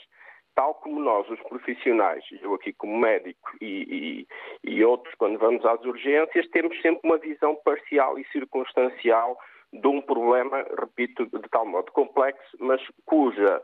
[0.55, 4.27] tal como nós, os profissionais, eu aqui como médico e,
[4.65, 9.39] e, e outros, quando vamos às urgências, temos sempre uma visão parcial e circunstancial
[9.73, 13.63] de um problema, repito, de tal modo complexo, mas cuja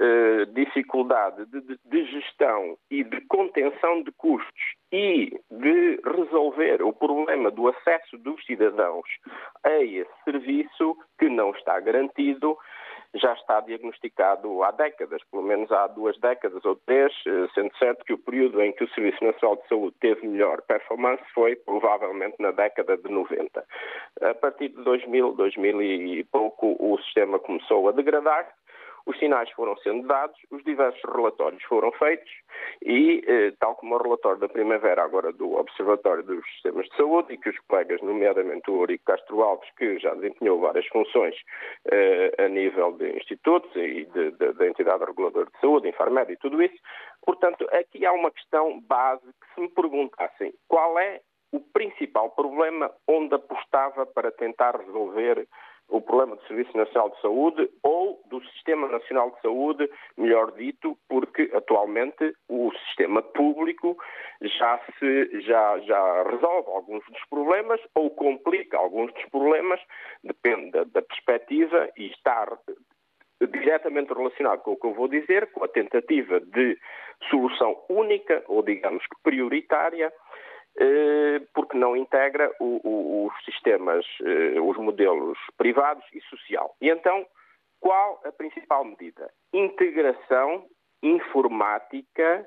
[0.00, 6.92] eh, dificuldade de, de, de, gestão e de contenção de custos e de resolver o
[6.92, 9.08] problema do acesso dos cidadãos
[9.64, 12.56] a esse serviço que não está garantido,
[13.14, 18.04] já está diagnosticado há décadas, pelo menos há duas décadas ou três, eh, sendo certo
[18.04, 22.36] que o período em que o Serviço Nacional de Saúde teve melhor performance foi provavelmente
[22.38, 23.64] na década de 90.
[24.20, 28.48] A partir de 2000, 2000 e pouco, o sistema começou a degradar
[29.06, 32.30] os sinais foram sendo dados, os diversos relatórios foram feitos
[32.82, 37.34] e, eh, tal como o relatório da primavera agora do Observatório dos Sistemas de Saúde
[37.34, 41.34] e que os colegas, nomeadamente o Eurico Castro Alves, que já desempenhou várias funções
[41.90, 44.06] eh, a nível de institutos e
[44.56, 46.76] da entidade reguladora de saúde, Infarmed e tudo isso,
[47.24, 51.20] portanto, aqui há uma questão base que se me perguntassem qual é
[51.52, 55.48] o principal problema onde apostava para tentar resolver
[55.88, 60.96] o problema do Serviço Nacional de Saúde ou do Sistema Nacional de Saúde, melhor dito,
[61.08, 63.96] porque atualmente o sistema público
[64.42, 69.80] já, se, já, já resolve alguns dos problemas ou complica alguns dos problemas,
[70.22, 72.46] depende da, da perspectiva e está
[73.46, 76.76] diretamente relacionado com o que eu vou dizer, com a tentativa de
[77.30, 80.12] solução única ou, digamos que prioritária
[81.52, 86.74] porque não integra o, o, os sistemas, eh, os modelos privados e social.
[86.80, 87.26] E então,
[87.80, 89.30] qual a principal medida?
[89.52, 90.66] Integração
[91.02, 92.46] informática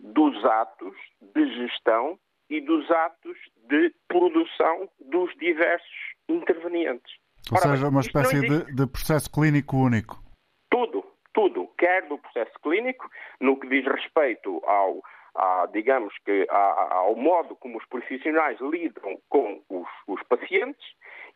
[0.00, 3.36] dos atos de gestão e dos atos
[3.68, 7.12] de produção dos diversos intervenientes.
[7.50, 10.22] Ou Ora, seja, uma espécie de, de processo clínico único.
[10.70, 15.02] Tudo, tudo, quer do processo clínico, no que diz respeito ao,
[15.38, 20.84] à, digamos que ao modo como os profissionais lidam com os, os pacientes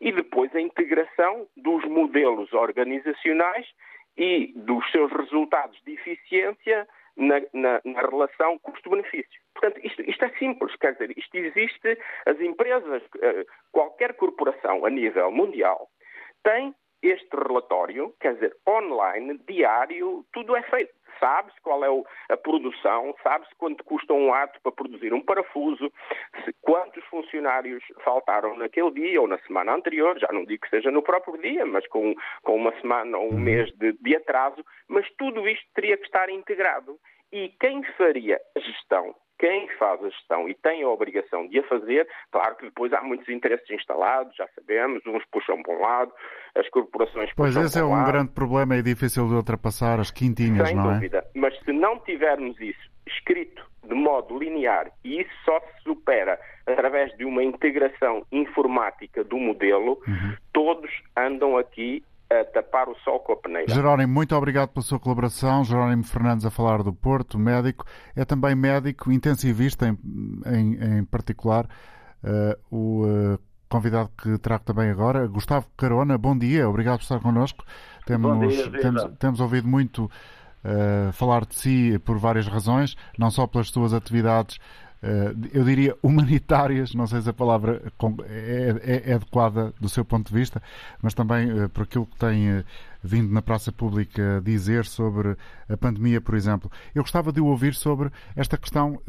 [0.01, 3.65] e depois a integração dos modelos organizacionais
[4.17, 9.41] e dos seus resultados de eficiência na, na, na relação custo-benefício.
[9.53, 14.89] Portanto, isto, isto, é simples, quer dizer, isto existe, as empresas, eh, qualquer corporação a
[14.89, 15.89] nível mundial
[16.43, 20.93] tem este relatório, quer dizer, online, diário, tudo é feito.
[21.19, 25.91] Sabe-se qual é a produção, sabe-se quanto custa um ato para produzir um parafuso,
[26.43, 30.91] se, quantos funcionários faltaram naquele dia ou na semana anterior, já não digo que seja
[30.91, 33.39] no próprio dia, mas com, com uma semana ou um uhum.
[33.39, 36.97] mês de, de atraso, mas tudo isto teria que estar integrado.
[37.31, 41.63] E quem faria a gestão quem faz a gestão e tem a obrigação de a
[41.63, 46.11] fazer, claro que depois há muitos interesses instalados, já sabemos, uns puxam para um lado,
[46.55, 48.11] as corporações pois puxam esse é um lado.
[48.11, 50.93] grande problema e difícil de ultrapassar as quintinhas, Sem não é?
[50.95, 51.25] dúvida.
[51.35, 57.15] Mas se não tivermos isso escrito de modo linear e isso só se supera através
[57.17, 60.35] de uma integração informática do modelo, uhum.
[60.53, 62.03] todos andam aqui
[62.41, 63.73] a tapar o sol com a peneira.
[63.73, 65.63] Jerónimo, muito obrigado pela sua colaboração.
[65.63, 67.85] Jerónimo Fernandes a falar do Porto, médico.
[68.15, 69.97] É também médico intensivista, em,
[70.45, 71.67] em, em particular.
[72.23, 73.39] Uh, o uh,
[73.73, 76.17] convidado que trago também agora, Gustavo Carona.
[76.17, 77.65] Bom dia, obrigado por estar connosco.
[78.05, 83.31] Temos, Bom dia, temos, temos ouvido muito uh, falar de si por várias razões, não
[83.31, 84.82] só pelas suas atividades eh,
[85.51, 87.81] eu diria humanitárias, não sei se a palavra
[88.25, 90.63] é, é, é adequada do seu ponto de vista,
[91.01, 92.63] mas também eh, por aquilo que tem eh,
[93.03, 95.35] vindo na praça pública dizer sobre
[95.67, 96.71] a pandemia, por exemplo.
[96.95, 99.01] Eu gostava de o ouvir sobre esta questão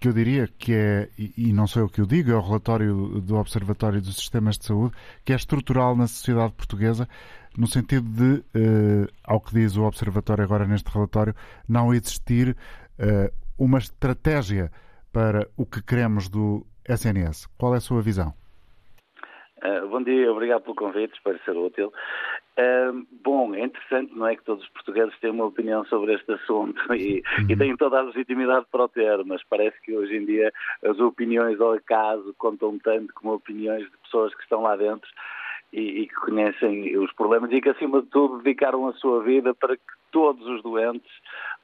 [0.00, 3.20] que eu diria que é, e não sou eu que o digo, é o relatório
[3.20, 4.94] do Observatório dos Sistemas de Saúde,
[5.26, 7.06] que é estrutural na sociedade portuguesa,
[7.54, 8.42] no sentido de,
[9.22, 11.34] ao que diz o Observatório agora neste relatório,
[11.68, 12.56] não existir
[13.58, 14.70] uma estratégia
[15.16, 17.46] para o que queremos do SNS.
[17.56, 18.34] Qual é a sua visão?
[19.64, 21.90] Uh, bom dia, obrigado pelo convite, espero ser útil.
[22.58, 26.30] Uh, bom, é interessante, não é que todos os portugueses têm uma opinião sobre este
[26.32, 27.46] assunto e, uhum.
[27.48, 30.52] e têm toda a legitimidade para o ter, mas parece que hoje em dia
[30.84, 35.08] as opiniões ao acaso contam tanto como opiniões de pessoas que estão lá dentro
[35.72, 39.54] e, e que conhecem os problemas e que, acima de tudo, dedicaram a sua vida
[39.54, 41.10] para que todos os doentes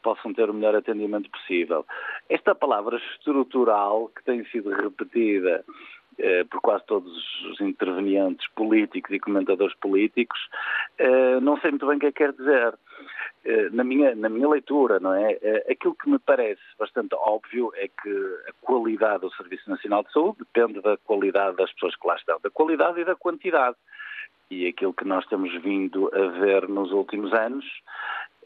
[0.03, 1.87] possam ter o melhor atendimento possível.
[2.29, 5.65] Esta palavra estrutural, que tem sido repetida
[6.19, 7.11] eh, por quase todos
[7.47, 10.39] os intervenientes políticos e comentadores políticos,
[10.99, 12.75] eh, não sei muito bem o que é que quer dizer.
[13.45, 15.39] Eh, na minha, na minha leitura, não é?
[15.71, 20.39] Aquilo que me parece bastante óbvio é que a qualidade do Serviço Nacional de Saúde
[20.41, 23.77] depende da qualidade das pessoas que lá estão, da qualidade e da quantidade.
[24.51, 27.65] E aquilo que nós temos vindo a ver nos últimos anos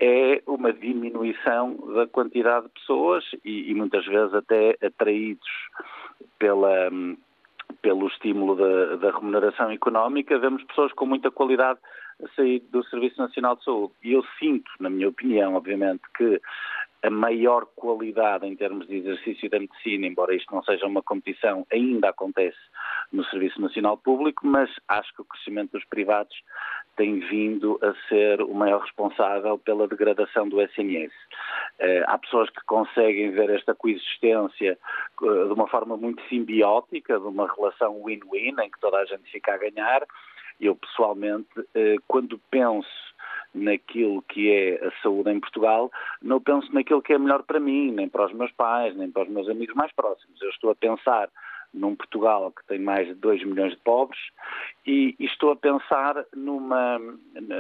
[0.01, 5.49] é uma diminuição da quantidade de pessoas e, e muitas vezes até atraídos
[6.39, 7.17] pela, hum,
[7.81, 11.79] pelo estímulo da, da, remuneração económica, vemos pessoas com muita qualidade
[12.23, 13.95] a sair do Serviço Nacional de Saúde.
[14.03, 16.41] E eu sinto, na minha opinião, obviamente, que
[17.07, 21.67] a maior qualidade em termos de exercício da medicina, embora isto não seja uma competição,
[21.73, 22.59] ainda acontece
[23.13, 26.37] no Serviço Nacional Público, mas acho que o crescimento dos privados
[26.97, 31.13] tem vindo a ser o maior responsável pela degradação do SNS.
[31.79, 34.79] Eh, há pessoas que conseguem ver esta coexistência
[35.23, 39.31] eh, de uma forma muito simbiótica, de uma relação win-win, em que toda a gente
[39.31, 40.03] fica a ganhar.
[40.59, 42.89] Eu, pessoalmente, eh, quando penso
[43.57, 45.91] naquilo que é a saúde em Portugal,
[46.23, 49.23] não penso naquilo que é melhor para mim, nem para os meus pais, nem para
[49.23, 50.41] os meus amigos mais próximos.
[50.41, 51.29] Eu estou a pensar
[51.73, 54.21] num Portugal que tem mais de 2 milhões de pobres
[54.87, 56.99] e, e, estou a pensar numa,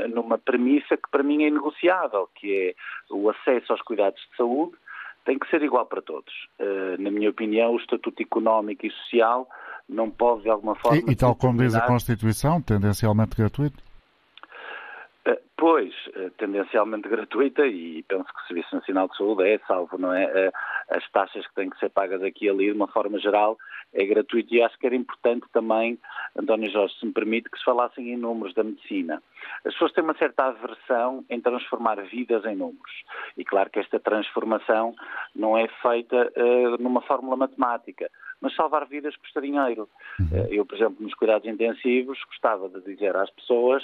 [0.09, 2.75] numa premissa que para mim é inegociável, que é
[3.13, 4.77] o acesso aos cuidados de saúde
[5.27, 6.33] tem que ser igual para todos.
[6.59, 9.49] Uh, na minha opinião, o estatuto económico e social
[9.89, 10.99] não pode, de alguma forma...
[10.99, 13.86] E, e tal como diz a Constituição, tendencialmente gratuito?
[15.27, 19.99] Eh, pois, eh, tendencialmente gratuita e penso que o Serviço Nacional de Saúde é, salvo
[19.99, 20.53] não é, eh,
[20.89, 23.59] as taxas que têm que ser pagas aqui e ali, de uma forma geral,
[23.93, 25.99] é gratuito e acho que era importante também,
[26.39, 29.21] António Jorge, se me permite, que se falassem em números da medicina.
[29.65, 33.05] As pessoas têm uma certa aversão em transformar vidas em números
[33.37, 34.95] e claro que esta transformação
[35.35, 38.11] não é feita uh, numa fórmula matemática,
[38.41, 39.89] mas salvar vidas custa dinheiro.
[40.21, 40.47] Uhum.
[40.51, 43.83] Eu, por exemplo, nos cuidados intensivos, gostava de dizer às pessoas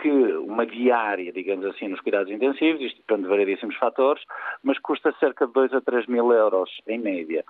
[0.00, 4.22] que uma diária, digamos assim, nos cuidados intensivos, isto depende de variedíssimos fatores,
[4.62, 7.44] mas custa cerca de 2 a 3 mil euros, em média,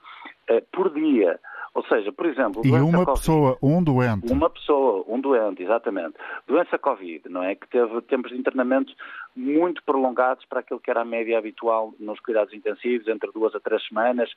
[0.49, 1.39] eh, por dia.
[1.73, 2.63] Ou seja, por exemplo...
[2.65, 4.33] E uma COVID, pessoa, um doente.
[4.33, 6.17] Uma pessoa, um doente, exatamente.
[6.49, 7.55] Doença Covid, não é?
[7.55, 8.93] Que teve tempos de internamento
[9.37, 13.61] muito prolongados para aquilo que era a média habitual nos cuidados intensivos, entre duas a
[13.61, 14.29] três semanas,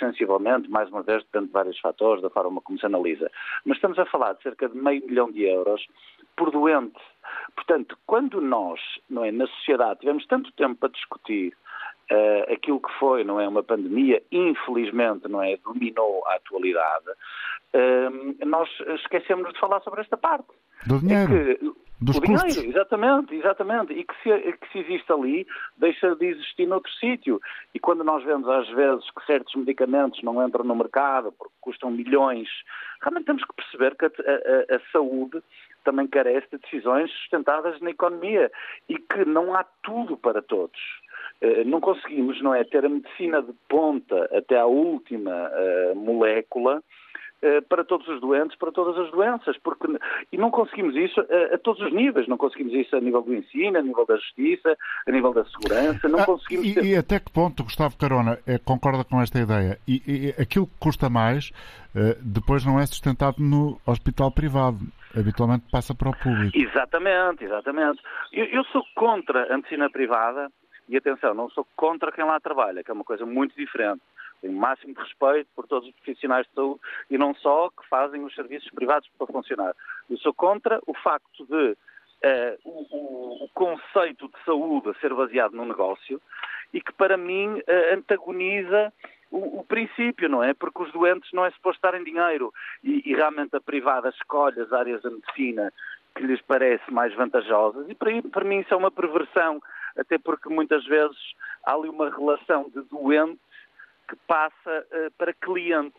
[0.00, 3.30] sensivelmente, mais uma vez, depende de vários fatores, da forma como se analisa.
[3.64, 5.86] Mas estamos a falar de cerca de meio milhão de euros
[6.36, 6.98] por doente.
[7.54, 11.54] Portanto, quando nós, não é, na sociedade, tivemos tanto tempo para discutir
[12.10, 17.10] uh, aquilo que foi, não é, uma pandemia, infelizmente, não é, dominou a atualidade,
[17.74, 18.68] uh, nós
[19.00, 20.48] esquecemos de falar sobre esta parte.
[20.86, 21.34] Do dinheiro.
[21.34, 22.54] É que, dos o custos.
[22.54, 23.92] dinheiro, exatamente, exatamente.
[23.92, 25.46] E que se, que se existe ali,
[25.76, 27.38] deixa de existir noutro sítio.
[27.74, 31.90] E quando nós vemos às vezes que certos medicamentos não entram no mercado porque custam
[31.90, 32.48] milhões,
[33.02, 35.42] realmente temos que perceber que a, a, a saúde
[35.84, 38.50] também carece de decisões sustentadas na economia
[38.88, 40.78] e que não há tudo para todos.
[41.40, 46.82] Eh, não conseguimos, não é, ter a medicina de ponta até à última uh, molécula
[47.68, 49.86] para todos os doentes, para todas as doenças, porque
[50.30, 53.34] e não conseguimos isso a, a, todos os níveis, não conseguimos isso a nível do
[53.34, 54.76] ensino, a nível da justiça,
[55.06, 56.66] a nível da segurança, não ah, conseguimos.
[56.66, 56.84] E, ter...
[56.84, 59.78] e, até que ponto, Gustavo Carona, é, concorda com esta ideia?
[59.88, 61.50] E, e aquilo que custa mais
[61.94, 64.78] uh, depois não é sustentado no hospital privado
[65.16, 66.56] habitualmente passa para o público.
[66.56, 68.00] Exatamente, exatamente.
[68.32, 70.50] Eu, eu, sou contra a medicina privada
[70.88, 74.02] e atenção, não sou contra quem lá trabalha, que é uma coisa muito diferente.
[74.40, 76.80] Tenho o máximo respeito por todos os profissionais de saúde
[77.10, 79.74] e não só que fazem os serviços privados para funcionar.
[80.08, 81.76] Eu sou contra o facto de
[82.24, 86.20] uh, o, o, conceito de saúde ser baseado no negócio
[86.72, 88.92] e que para mim uh, antagoniza
[89.30, 90.54] o, o, princípio, não é?
[90.54, 94.72] Porque os doentes não é suposto estarem dinheiro e, e realmente a privada escolhe as
[94.72, 95.72] áreas da medicina
[96.14, 99.62] que lhes parece mais vantajosas e para, para mim isso é uma perversão
[99.96, 101.16] até porque muitas vezes
[101.64, 103.40] há ali uma relação de doente
[104.10, 105.94] que passa uh, para cliente.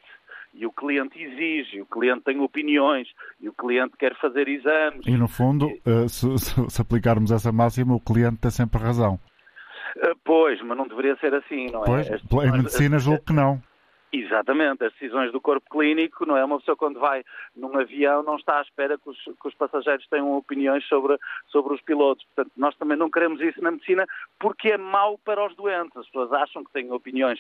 [0.54, 3.08] E o cliente exige, o cliente tem opiniões,
[3.40, 5.08] e o cliente quer fazer exames.
[5.08, 9.18] E no fundo, uh, se, se, aplicarmos essa máxima, o cliente tem sempre razão.
[9.96, 11.86] Uh, pois, mas não deveria ser assim, não é?
[12.30, 13.62] Pois, em medicina julgo que não.
[14.14, 16.44] Exatamente, as decisões do corpo clínico, não é?
[16.44, 17.24] Uma pessoa quando vai
[17.56, 21.74] num avião não está à espera que os, que os, passageiros tenham opiniões sobre, sobre
[21.74, 22.26] os pilotos.
[22.26, 24.06] Portanto, nós também não queremos isso na medicina
[24.38, 25.96] porque é mau para os doentes.
[25.96, 27.40] As pessoas acham que têm opiniões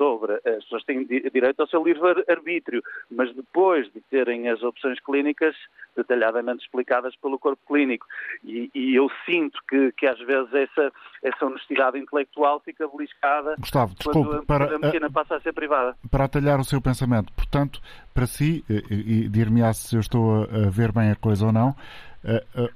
[0.00, 5.54] sobre, as pessoas têm direito ao seu livre-arbítrio, mas depois de terem as opções clínicas
[5.94, 8.06] detalhadamente explicadas pelo corpo clínico.
[8.42, 10.90] E, e eu sinto que, que às vezes essa,
[11.22, 15.52] essa honestidade intelectual fica beliscada Gustavo, quando desculpe, a, para, a medicina passa a ser
[15.52, 17.30] privada para atalhar o seu pensamento.
[17.34, 17.78] Portanto,
[18.14, 21.74] para si, e, dir-me-á se eu estou a, ver bem a coisa ou não,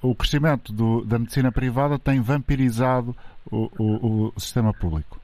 [0.02, 3.16] o crescimento do, da medicina privada tem vampirizado
[3.50, 5.23] o, o, o, sistema público.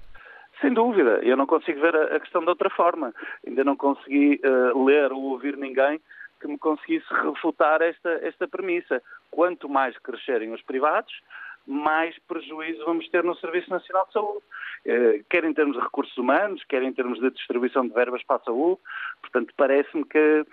[0.61, 3.15] Sem dúvida, eu não consigo ver a, questão de outra forma.
[3.47, 6.01] Ainda não consegui uh, ler ou ouvir ninguém
[6.41, 9.03] que me conseguisse refutar esta, esta premissa.
[9.31, 11.13] Quanto mais crescerem os privados,
[11.67, 14.45] mais prejuízo vamos ter no Serviço Nacional de Saúde.
[14.85, 18.37] Eh, quer em termos de recursos humanos, quer em termos de distribuição de verbas para
[18.37, 18.81] a saúde.
[19.21, 20.47] Portanto, parece-me que,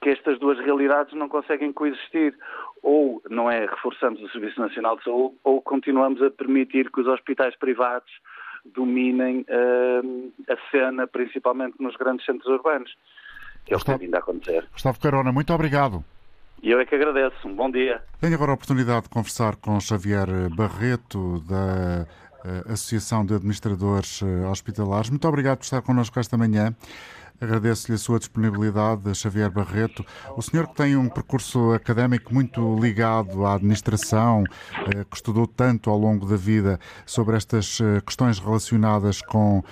[0.00, 2.34] que estas duas realidades não conseguem coexistir.
[2.82, 7.06] Ou não é reforçamos o Serviço Nacional de Saúde, ou continuamos a permitir que os
[7.06, 8.10] hospitais privados
[8.64, 12.94] dominem uh, a cena, principalmente nos grandes centros urbanos.
[13.64, 14.66] Que é o que tem vindo a acontecer.
[14.72, 16.04] Gustavo Carona, muito obrigado.
[16.62, 17.46] E eu é que agradeço.
[17.46, 18.02] Um bom dia.
[18.20, 22.06] Tenho agora a oportunidade de conversar com Xavier Barreto, da
[22.44, 25.08] eh, Associação de Administradores eh, Hospitalares.
[25.10, 26.74] Muito obrigado por estar connosco esta manhã.
[27.44, 30.02] Agradeço-lhe a sua disponibilidade, Xavier Barreto.
[30.34, 34.44] O senhor que tem um percurso académico muito ligado à administração,
[34.86, 39.62] eh, que estudou tanto ao longo da vida sobre estas questões relacionadas com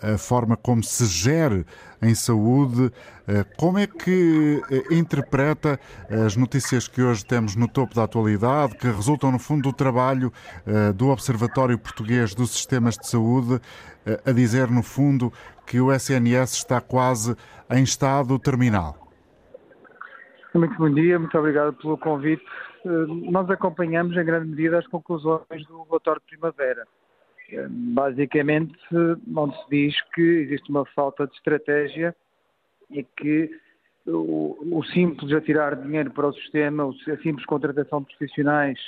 [0.00, 1.66] a forma como se gere
[2.00, 2.92] em saúde.
[3.26, 5.78] Eh, como é que eh, interpreta
[6.24, 10.32] as notícias que hoje temos no topo da atualidade, que resultam, no fundo, do trabalho
[10.66, 13.60] eh, do Observatório Português dos Sistemas de Saúde,
[14.24, 15.32] a dizer, no fundo,
[15.66, 17.36] que o SNS está quase
[17.70, 18.96] em estado terminal?
[20.54, 22.44] Muito bom dia, muito obrigado pelo convite.
[22.84, 26.86] Nós acompanhamos em grande medida as conclusões do relatório de primavera
[27.68, 28.76] basicamente
[29.34, 32.14] onde se diz que existe uma falta de estratégia
[32.90, 33.50] e que
[34.06, 38.78] o, o simples atirar dinheiro para o sistema, a simples contratação de profissionais,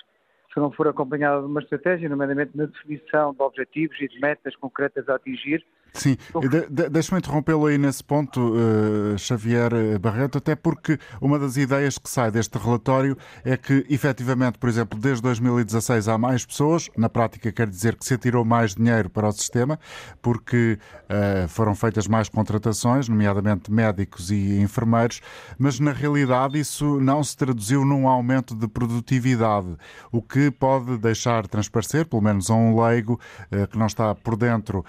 [0.52, 4.56] se não for acompanhada de uma estratégia, nomeadamente na definição de objetivos e de metas
[4.56, 6.16] concretas a atingir, Sim,
[6.48, 11.98] de, de, deixa-me interrompê-lo aí nesse ponto, uh, Xavier Barreto, até porque uma das ideias
[11.98, 17.08] que sai deste relatório é que, efetivamente, por exemplo, desde 2016 há mais pessoas, na
[17.08, 19.78] prática quer dizer que se atirou mais dinheiro para o sistema,
[20.22, 25.20] porque uh, foram feitas mais contratações, nomeadamente médicos e enfermeiros,
[25.58, 29.76] mas na realidade isso não se traduziu num aumento de produtividade,
[30.12, 33.20] o que pode deixar transparecer, pelo menos a um leigo
[33.52, 34.84] uh, que não está por dentro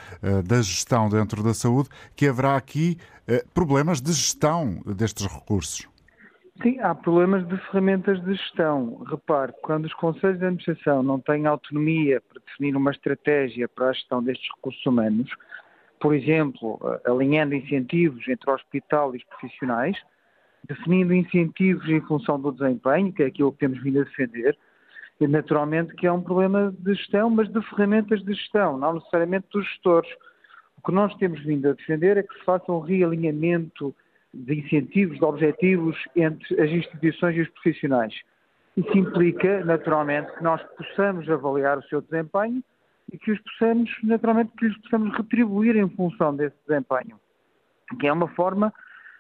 [0.46, 5.88] da gestão gestão dentro da saúde, que haverá aqui eh, problemas de gestão destes recursos.
[6.62, 9.02] Sim, há problemas de ferramentas de gestão.
[9.10, 13.94] Repare, quando os conselhos de administração não têm autonomia para definir uma estratégia para a
[13.94, 15.32] gestão destes recursos humanos,
[16.00, 19.98] por exemplo, eh, alinhando incentivos entre o hospital e os profissionais,
[20.68, 24.58] definindo incentivos em função do desempenho, que é aquilo que temos vindo a defender,
[25.22, 29.66] naturalmente que é um problema de gestão, mas de ferramentas de gestão, não necessariamente dos
[29.68, 30.10] gestores.
[30.82, 33.96] O que nós temos vindo a defender é que se faça um realinhamento
[34.34, 38.20] de incentivos, de objetivos entre as instituições e os profissionais.
[38.76, 42.64] Isso implica, naturalmente, que nós possamos avaliar o seu desempenho
[43.14, 47.20] e que os possamos, naturalmente, que lhes possamos retribuir em função desse desempenho.
[48.00, 48.74] Que é uma forma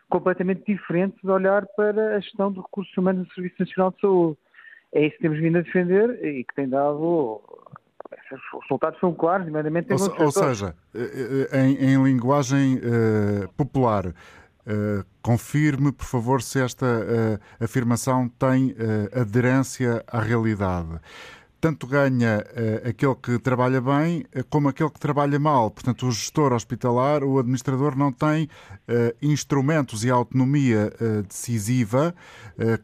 [0.10, 4.38] completamente diferente de olhar para a gestão de recursos humanos do Serviço Nacional de Saúde.
[4.94, 7.40] É isso que temos vindo a defender e que tem dado
[8.32, 13.52] os resultados são claros, nomeadamente em Ou, ou seja, eh, eh, em, em linguagem uh,
[13.54, 14.14] popular, uh,
[15.22, 18.76] confirme, por favor, se esta uh, afirmação tem
[19.14, 21.00] aderência à realidade
[21.62, 25.70] tanto ganha uh, aquele que trabalha bem uh, como aquele que trabalha mal.
[25.70, 30.92] Portanto, o gestor hospitalar, o administrador, não tem uh, instrumentos e autonomia
[31.28, 32.16] decisiva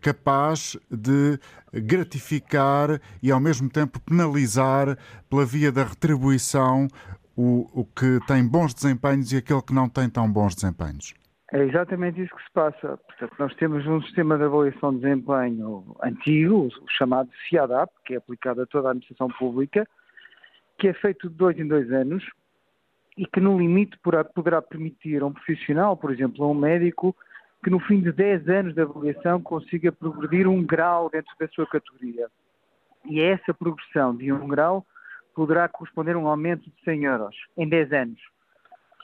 [0.02, 1.40] capaz de
[1.74, 4.98] gratificar e, ao mesmo tempo, penalizar
[5.30, 6.88] pela via da retribuição
[7.36, 11.14] o, o que tem bons desempenhos e aquele que não tem tão bons desempenhos.
[11.54, 12.98] É exatamente isso que se passa.
[12.98, 18.18] Portanto, nós temos um sistema de avaliação de desempenho antigo, o chamado CIADAP, que é
[18.18, 19.88] aplicado a toda a administração pública,
[20.78, 22.24] que é feito de dois em dois anos
[23.18, 23.98] e que, no limite,
[24.36, 27.16] poderá permitir a um profissional, por exemplo, a um médico,
[27.64, 31.66] que no fim de 10 anos de avaliação consiga progredir um grau dentro da sua
[31.66, 32.28] categoria.
[33.06, 34.86] E essa progressão de um grau
[35.34, 38.37] poderá corresponder a um aumento de 100 euros em 10 anos.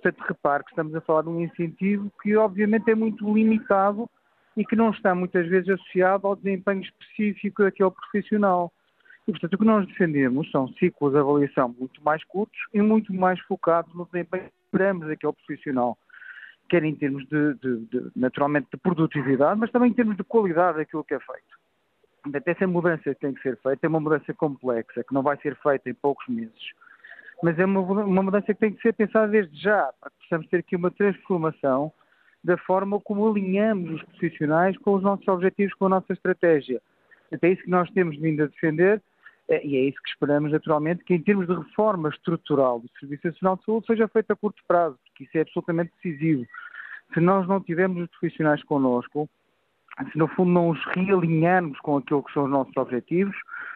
[0.04, 4.10] Portanto, repare que estamos a falar de um incentivo que obviamente é muito limitado
[4.56, 8.72] e que não está muitas vezes associado ao desempenho específico daquele profissional.
[9.26, 13.14] E, portanto, o que nós defendemos são ciclos de avaliação muito mais curtos e muito
[13.14, 15.98] mais focados no desempenho que esperamos daquele profissional,
[16.70, 20.78] quer em termos de, de, de, naturalmente, de produtividade, mas também em termos de qualidade
[20.78, 21.64] daquilo que é feito.
[22.22, 25.38] Portanto, essa mudança que tem que ser feita é uma mudança complexa, que não vai
[25.38, 26.74] ser feita em poucos meses,
[27.44, 30.48] mas é uma, uma mudança que tem que ser pensada desde já, para que possamos
[30.48, 31.92] ter aqui uma transformação
[32.42, 36.82] da forma como alinhamos os profissionais com os nossos objetivos, com a nossa estratégia.
[37.32, 39.02] É isso que nós temos vindo a defender
[39.50, 43.28] eh, e é isso que esperamos, naturalmente, que em termos de reforma estrutural do Serviço
[43.28, 46.46] Nacional de Saúde seja feita a curto prazo, porque isso é absolutamente decisivo.
[47.14, 49.30] Se nós não tivermos os profissionais connosco,
[50.14, 53.36] se no fundo não os realinharmos com aquilo que são os nossos objetivos,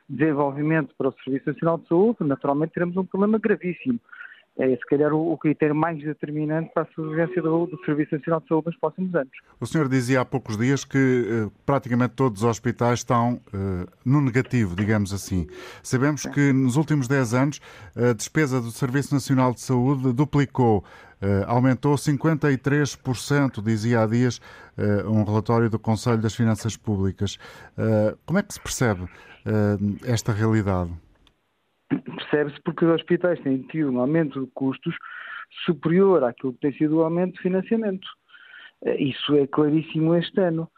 [0.10, 4.00] desenvolvimento para o Serviço Nacional de Saúde, naturalmente teremos um problema gravíssimo
[4.58, 8.42] é se calhar o, o, critério mais determinante para a sobrevivência do, do, Serviço Nacional
[8.42, 9.32] de Saúde nos próximos anos.
[9.60, 14.20] O senhor dizia há poucos dias que eh, praticamente todos os hospitais estão eh, no
[14.20, 15.48] negativo, digamos assim.
[15.84, 16.32] Sabemos Sim.
[16.32, 17.62] que nos últimos 10 anos
[17.96, 20.84] a despesa do Serviço Nacional de Saúde duplicou.
[21.20, 24.40] Uh, aumentou 53%, dizia há dias
[24.78, 27.40] uh, um relatório do Conselho das Finanças Públicas.
[27.76, 29.10] Uh, como é que se percebe
[30.06, 30.92] esta realidade?
[32.18, 34.96] percebe-se porque os hospitais têm tido um aumento de custos
[35.66, 38.08] superior àquilo que tem sido o aumento de financiamento.
[38.84, 40.70] Eh, isso é claríssimo este ano.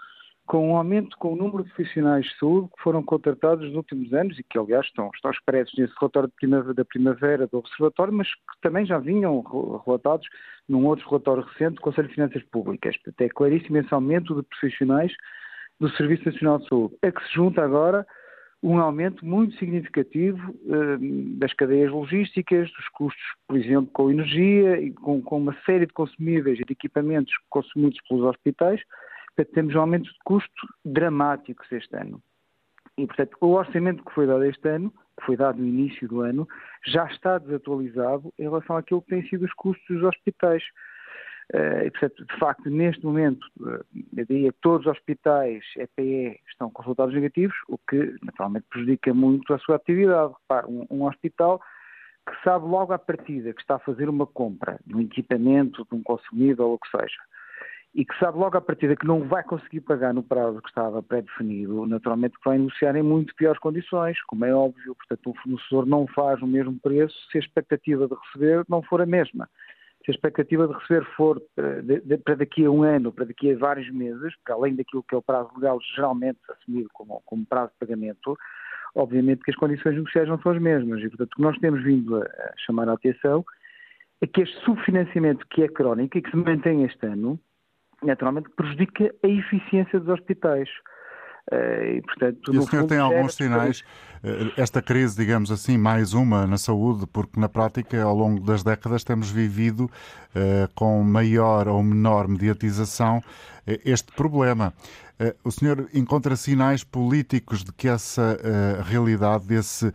[0.45, 4.11] Com um aumento com o número de profissionais de saúde que foram contratados nos últimos
[4.13, 8.27] anos e que, aliás, estão, estão expressos nesse relatório primavera, da primavera do Observatório, mas
[8.33, 9.41] que também já vinham
[9.85, 10.27] relatados
[10.67, 12.97] num outro relatório recente do Conselho de Finanças Públicas.
[12.97, 15.13] Portanto, é claríssimo esse aumento de profissionais
[15.79, 18.05] do Serviço Nacional de Saúde, a que se junta agora
[18.61, 24.91] um aumento muito significativo uh, das cadeias logísticas, dos custos, por exemplo, com energia e
[24.91, 28.81] com, com, uma série de consumíveis e de equipamentos consumidos pelos hospitais.
[29.35, 32.21] Portanto, temos um aumento de custo dramáticos este ano.
[32.97, 36.21] E, portanto, o orçamento que foi dado este ano, que foi dado no início do
[36.21, 36.45] ano,
[36.85, 40.63] já está desatualizado em relação àquilo que têm sido os custos dos hospitais.
[41.53, 43.47] Uh, e, portanto, de facto, neste momento,
[44.15, 49.11] eu diria que todos os hospitais EPE estão com resultados negativos, o que naturalmente prejudica
[49.15, 50.33] muito a sua atividade.
[50.41, 51.59] Repare, um, um, hospital
[52.27, 55.95] que sabe logo à partida que está a fazer uma compra de um equipamento, de
[55.97, 57.17] um consumível ou o que seja,
[57.95, 61.01] e que sabe logo à partida que não vai conseguir pagar no prazo que estava
[61.01, 64.93] pré-definido, naturalmente vai negociar em muito piores condições, como é óbvio.
[64.93, 69.01] Portanto, um fornecedor não faz o mesmo preço se a expectativa de receber não for
[69.01, 69.49] a mesma
[70.05, 73.57] se a expectativa de receber for de, para daqui a um ano, para daqui a
[73.57, 77.71] vários meses, para além daquilo que é o prazo legal geralmente assumido como, como prazo
[77.73, 78.37] de pagamento,
[78.95, 81.01] obviamente que as condições negociais não são as mesmas.
[81.01, 83.43] E, portanto, o que nós temos vindo a, a chamar a atenção
[84.21, 87.39] é que este subfinanciamento que é crónico e que se mantém este ano,
[88.03, 90.69] naturalmente prejudica a eficiência dos hospitais.
[91.51, 93.83] Eh, e, portanto, e o senhor tem alguns sinais,
[94.23, 98.63] eh, esta crise, digamos assim, mais uma na saúde, porque na prática, ao longo das
[98.63, 103.23] décadas, temos vivido uh, com maior ou menor mediatização uh,
[103.83, 104.73] este problema.
[105.19, 108.39] Uh, o senhor encontra sinais políticos de que essa
[108.85, 109.91] realidade, desse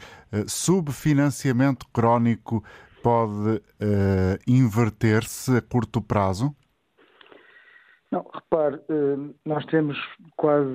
[0.46, 2.62] subfinanciamento crónico,
[3.02, 3.62] pode
[4.46, 6.54] inverter-se a curto prazo?
[8.14, 9.98] Não, repare, eh, nós temos
[10.36, 10.70] quase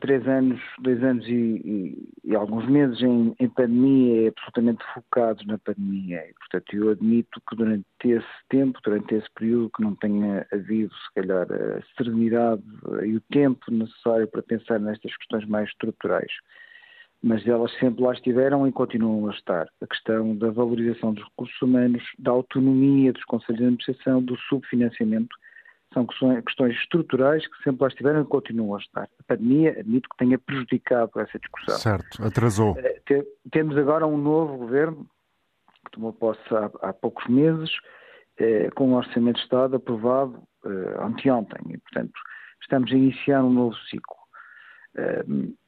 [0.00, 5.56] três anos, dois anos e, e, e alguns meses em, em, pandemia, absolutamente focados na
[5.56, 6.22] pandemia.
[6.28, 10.92] E, portanto, eu admito que durante esse tempo, durante esse período, que não tenha havido,
[10.92, 12.62] se calhar, a serenidade
[13.06, 16.32] e o tempo necessário para pensar nestas questões mais estruturais.
[17.22, 19.66] Mas elas sempre lá estiveram e continuam a estar.
[19.80, 25.34] A questão da valorização dos recursos humanos, da autonomia dos conselhos de administração, do subfinanciamento
[25.92, 29.08] são questões estruturais que sempre lá estiveram e continuam a estar.
[29.18, 31.76] A pandemia, admito que tenha prejudicado essa discussão.
[31.76, 32.76] Certo, atrasou.
[32.78, 35.06] Eh, temos agora um novo governo
[35.84, 37.70] que tomou posse há, há poucos meses,
[38.38, 42.18] eh, com um orçamento de Estado aprovado eh, anteontem e, portanto,
[42.60, 44.16] estamos a iniciar um novo ciclo.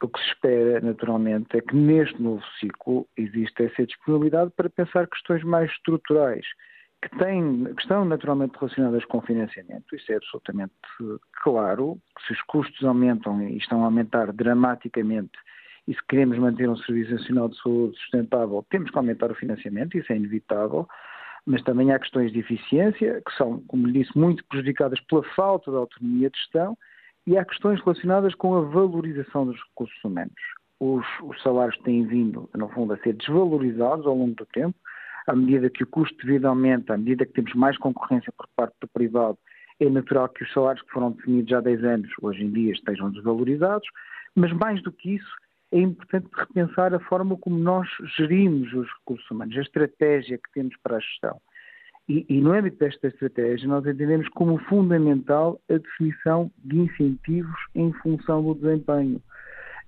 [0.03, 5.09] O que se espera, naturalmente, é que neste novo ciclo exista essa disponibilidade para pensar
[5.09, 6.45] questões mais estruturais
[7.09, 10.73] que, têm, que estão naturalmente relacionadas com financiamento, isso é absolutamente
[11.43, 15.33] claro, se os custos aumentam e estão a aumentar dramaticamente
[15.87, 19.99] e se queremos manter um Serviço Nacional de Saúde sustentável, temos que aumentar o financiamento,
[19.99, 20.89] isso é inevitável,
[21.47, 25.71] mas também há questões de eficiência, que são, como lhe disse, muito prejudicadas pela falta
[25.71, 26.77] de autonomia de gestão,
[27.27, 30.33] e há questões relacionadas com a valorização dos recursos humanos.
[30.81, 34.77] Os, os salários têm vindo, no fundo, a ser desvalorizados ao longo do tempo,
[35.27, 38.47] à medida que o custo de vida aumenta, à medida que temos mais concorrência por
[38.57, 39.39] parte do privado,
[39.81, 43.11] é natural que os salários que foram definidos há 10 anos, hoje em dia, estejam
[43.11, 43.89] desvalorizados,
[44.35, 45.35] mas mais do que isso,
[45.73, 50.77] é importante repensar a forma como nós gerimos os recursos humanos, a estratégia que temos
[50.83, 51.41] para a gestão.
[52.09, 57.93] E, e, no âmbito desta estratégia, nós entendemos como fundamental a definição de incentivos em
[57.95, 59.21] função do desempenho.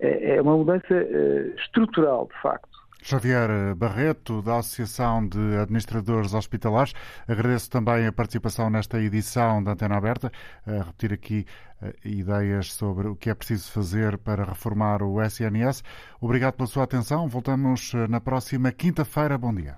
[0.00, 2.75] É, é uma mudança uh, estrutural, de facto.
[3.08, 6.92] Javier Barreto, da Associação de Administradores Hospitalares.
[7.28, 10.32] Agradeço também a participação nesta edição da Antena Aberta,
[10.66, 11.46] a repetir aqui
[11.80, 15.84] uh, ideias sobre o que é preciso fazer para reformar o SNS.
[16.20, 17.28] Obrigado pela sua atenção.
[17.28, 19.38] Voltamos eh, na próxima quinta-feira.
[19.38, 19.76] Bom dia.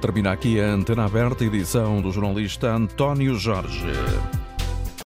[0.00, 3.84] Termina aqui a Antena Aberta, edição do jornalista António Jorge.